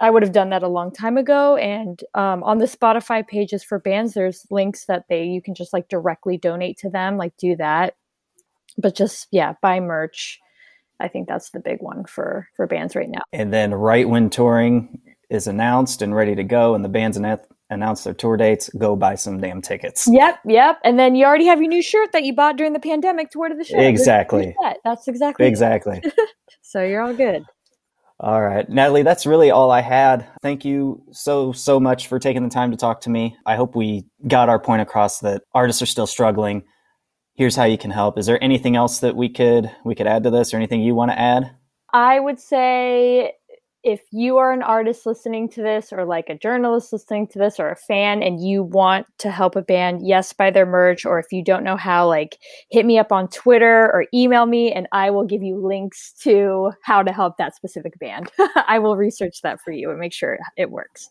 I 0.01 0.11
would 0.11 0.23
have 0.23 0.33
done 0.33 0.51
that 0.51 0.63
a 0.63 0.69
long 0.69 0.93
time 0.93 1.17
ago. 1.17 1.57
And 1.57 2.03
um, 2.15 2.43
on 2.45 2.59
the 2.59 2.67
Spotify 2.67 3.27
pages 3.27 3.65
for 3.65 3.79
bands, 3.79 4.15
there's 4.15 4.47
links 4.51 4.85
that 4.87 5.05
they 5.09 5.25
you 5.25 5.43
can 5.43 5.55
just 5.55 5.73
like 5.73 5.89
directly 5.89 6.37
donate 6.37 6.79
to 6.79 6.91
them, 6.91 7.17
like 7.17 7.37
do 7.37 7.57
that. 7.57 7.97
But 8.77 8.95
just 8.95 9.29
yeah, 9.31 9.55
buy 9.63 9.81
merch. 9.81 10.41
I 11.01 11.09
think 11.09 11.29
that's 11.29 11.51
the 11.51 11.61
big 11.61 11.81
one 11.81 12.05
for 12.05 12.49
for 12.55 12.67
bands 12.67 12.97
right 12.97 13.09
now. 13.09 13.23
And 13.33 13.53
then, 13.53 13.73
right 13.73 14.09
when 14.09 14.31
touring 14.31 15.01
is 15.31 15.47
announced 15.47 16.03
and 16.03 16.15
ready 16.15 16.35
to 16.35 16.45
go, 16.45 16.75
and 16.75 16.85
the 16.85 16.89
bands 16.89 17.19
annou- 17.19 17.45
announce 17.71 18.05
their 18.05 18.15
tour 18.15 18.37
dates, 18.37 18.71
go 18.79 18.97
buy 18.97 19.15
some 19.15 19.41
damn 19.41 19.61
tickets. 19.61 20.09
Yep, 20.11 20.41
yep. 20.47 20.79
And 20.85 20.99
then 20.99 21.15
you 21.15 21.25
already 21.25 21.47
have 21.47 21.61
your 21.61 21.69
new 21.69 21.83
shirt 21.83 22.13
that 22.13 22.25
you 22.25 22.35
bought 22.35 22.57
during 22.57 22.73
the 22.73 22.81
pandemic 22.81 23.31
to 23.31 23.39
wear 23.39 23.49
to 23.49 23.55
the 23.55 23.65
show. 23.65 23.79
Exactly. 23.79 24.55
That's 24.85 25.09
exactly. 25.09 25.47
Exactly. 25.47 26.03
So 26.61 26.83
you're 26.83 27.01
all 27.01 27.15
good. 27.15 27.45
All 28.21 28.43
right, 28.43 28.69
Natalie, 28.69 29.03
that's 29.03 29.25
really 29.25 29.51
all 29.51 29.71
I 29.71 29.81
had. 29.81 30.27
Thank 30.43 30.67
you 30.67 31.03
so, 31.13 31.53
so 31.53 31.81
much 31.81 32.09
for 32.09 32.19
taking 32.19 32.43
the 32.43 32.51
time 32.51 32.71
to 32.73 32.77
talk 32.77 33.01
to 33.03 33.11
me. 33.11 33.39
I 33.47 33.57
hope 33.57 33.75
we 33.75 34.05
got 34.27 34.51
our 34.51 34.59
point 34.59 34.83
across 34.83 35.21
that 35.21 35.45
artists 35.55 35.81
are 35.81 35.87
still 35.87 36.07
struggling. 36.07 36.65
Here's 37.37 37.57
how 37.57 37.65
you 37.65 37.79
can 37.79 37.91
help. 37.91 38.19
Is 38.19 38.27
there 38.27 38.43
anything 38.45 38.77
else 38.77 38.99
that 38.99 39.17
we 39.17 39.31
could 39.31 39.71
we 39.83 39.95
could 39.95 40.07
add 40.07 40.25
to 40.25 40.31
this 40.31 40.53
or 40.53 40.59
anything 40.59 40.83
you 40.83 40.95
want 40.95 41.11
to 41.11 41.19
add? 41.19 41.53
I 41.95 42.21
would 42.21 42.39
say 42.39 43.33
if 43.85 44.01
you 44.11 44.39
are 44.39 44.53
an 44.53 44.63
artist 44.63 45.07
listening 45.07 45.49
to 45.49 45.63
this 45.63 45.93
or 45.93 46.05
like 46.05 46.29
a 46.29 46.37
journalist 46.37 46.93
listening 46.93 47.27
to 47.29 47.39
this 47.39 47.61
or 47.61 47.71
a 47.71 47.77
fan 47.77 48.23
and 48.23 48.45
you 48.45 48.63
want 48.63 49.07
to 49.19 49.31
help 49.31 49.55
a 49.57 49.63
band 49.63 50.07
yes 50.07 50.33
buy 50.33 50.51
their 50.51 50.67
merch 50.67 51.05
or 51.05 51.19
if 51.19 51.27
you 51.31 51.45
don't 51.45 51.65
know 51.65 51.77
how 51.77 52.07
like 52.07 52.39
hit 52.71 52.85
me 52.85 52.99
up 52.99 53.13
on 53.13 53.29
twitter 53.29 53.91
or 53.93 54.07
email 54.13 54.47
me 54.47 54.73
and 54.73 54.89
i 54.93 55.11
will 55.11 55.25
give 55.25 55.43
you 55.43 55.57
links 55.57 56.13
to 56.13 56.73
how 56.83 57.03
to 57.03 57.13
help 57.13 57.37
that 57.37 57.55
specific 57.55 57.99
band. 57.99 58.31
I 58.67 58.79
will 58.79 58.97
research 58.97 59.43
that 59.43 59.61
for 59.61 59.73
you 59.73 59.91
and 59.91 59.99
make 59.99 60.13
sure 60.13 60.39
it 60.57 60.71
works 60.71 61.11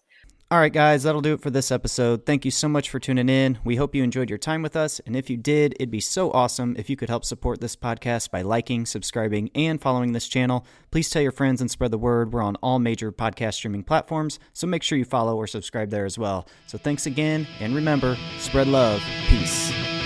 all 0.49 0.59
right, 0.59 0.71
guys, 0.71 1.03
that'll 1.03 1.19
do 1.19 1.33
it 1.33 1.41
for 1.41 1.49
this 1.49 1.71
episode. 1.71 2.25
Thank 2.25 2.45
you 2.45 2.51
so 2.51 2.69
much 2.69 2.89
for 2.89 2.99
tuning 2.99 3.27
in. 3.27 3.57
We 3.65 3.75
hope 3.75 3.93
you 3.93 4.01
enjoyed 4.01 4.29
your 4.29 4.37
time 4.37 4.61
with 4.61 4.77
us. 4.77 5.01
And 5.05 5.13
if 5.13 5.29
you 5.29 5.35
did, 5.35 5.73
it'd 5.73 5.91
be 5.91 5.99
so 5.99 6.31
awesome 6.31 6.73
if 6.77 6.89
you 6.89 6.95
could 6.95 7.09
help 7.09 7.25
support 7.25 7.59
this 7.59 7.75
podcast 7.75 8.31
by 8.31 8.43
liking, 8.43 8.85
subscribing, 8.85 9.49
and 9.55 9.81
following 9.81 10.13
this 10.13 10.29
channel. 10.29 10.65
Please 10.89 11.09
tell 11.09 11.21
your 11.21 11.33
friends 11.33 11.59
and 11.59 11.69
spread 11.69 11.91
the 11.91 11.97
word. 11.97 12.31
We're 12.31 12.41
on 12.41 12.55
all 12.57 12.79
major 12.79 13.11
podcast 13.11 13.55
streaming 13.55 13.83
platforms, 13.83 14.39
so 14.53 14.67
make 14.67 14.83
sure 14.83 14.97
you 14.97 15.03
follow 15.03 15.35
or 15.35 15.47
subscribe 15.47 15.89
there 15.89 16.05
as 16.05 16.17
well. 16.17 16.47
So 16.67 16.77
thanks 16.77 17.07
again, 17.07 17.45
and 17.59 17.75
remember 17.75 18.17
spread 18.39 18.67
love. 18.67 19.03
Peace. 19.27 19.96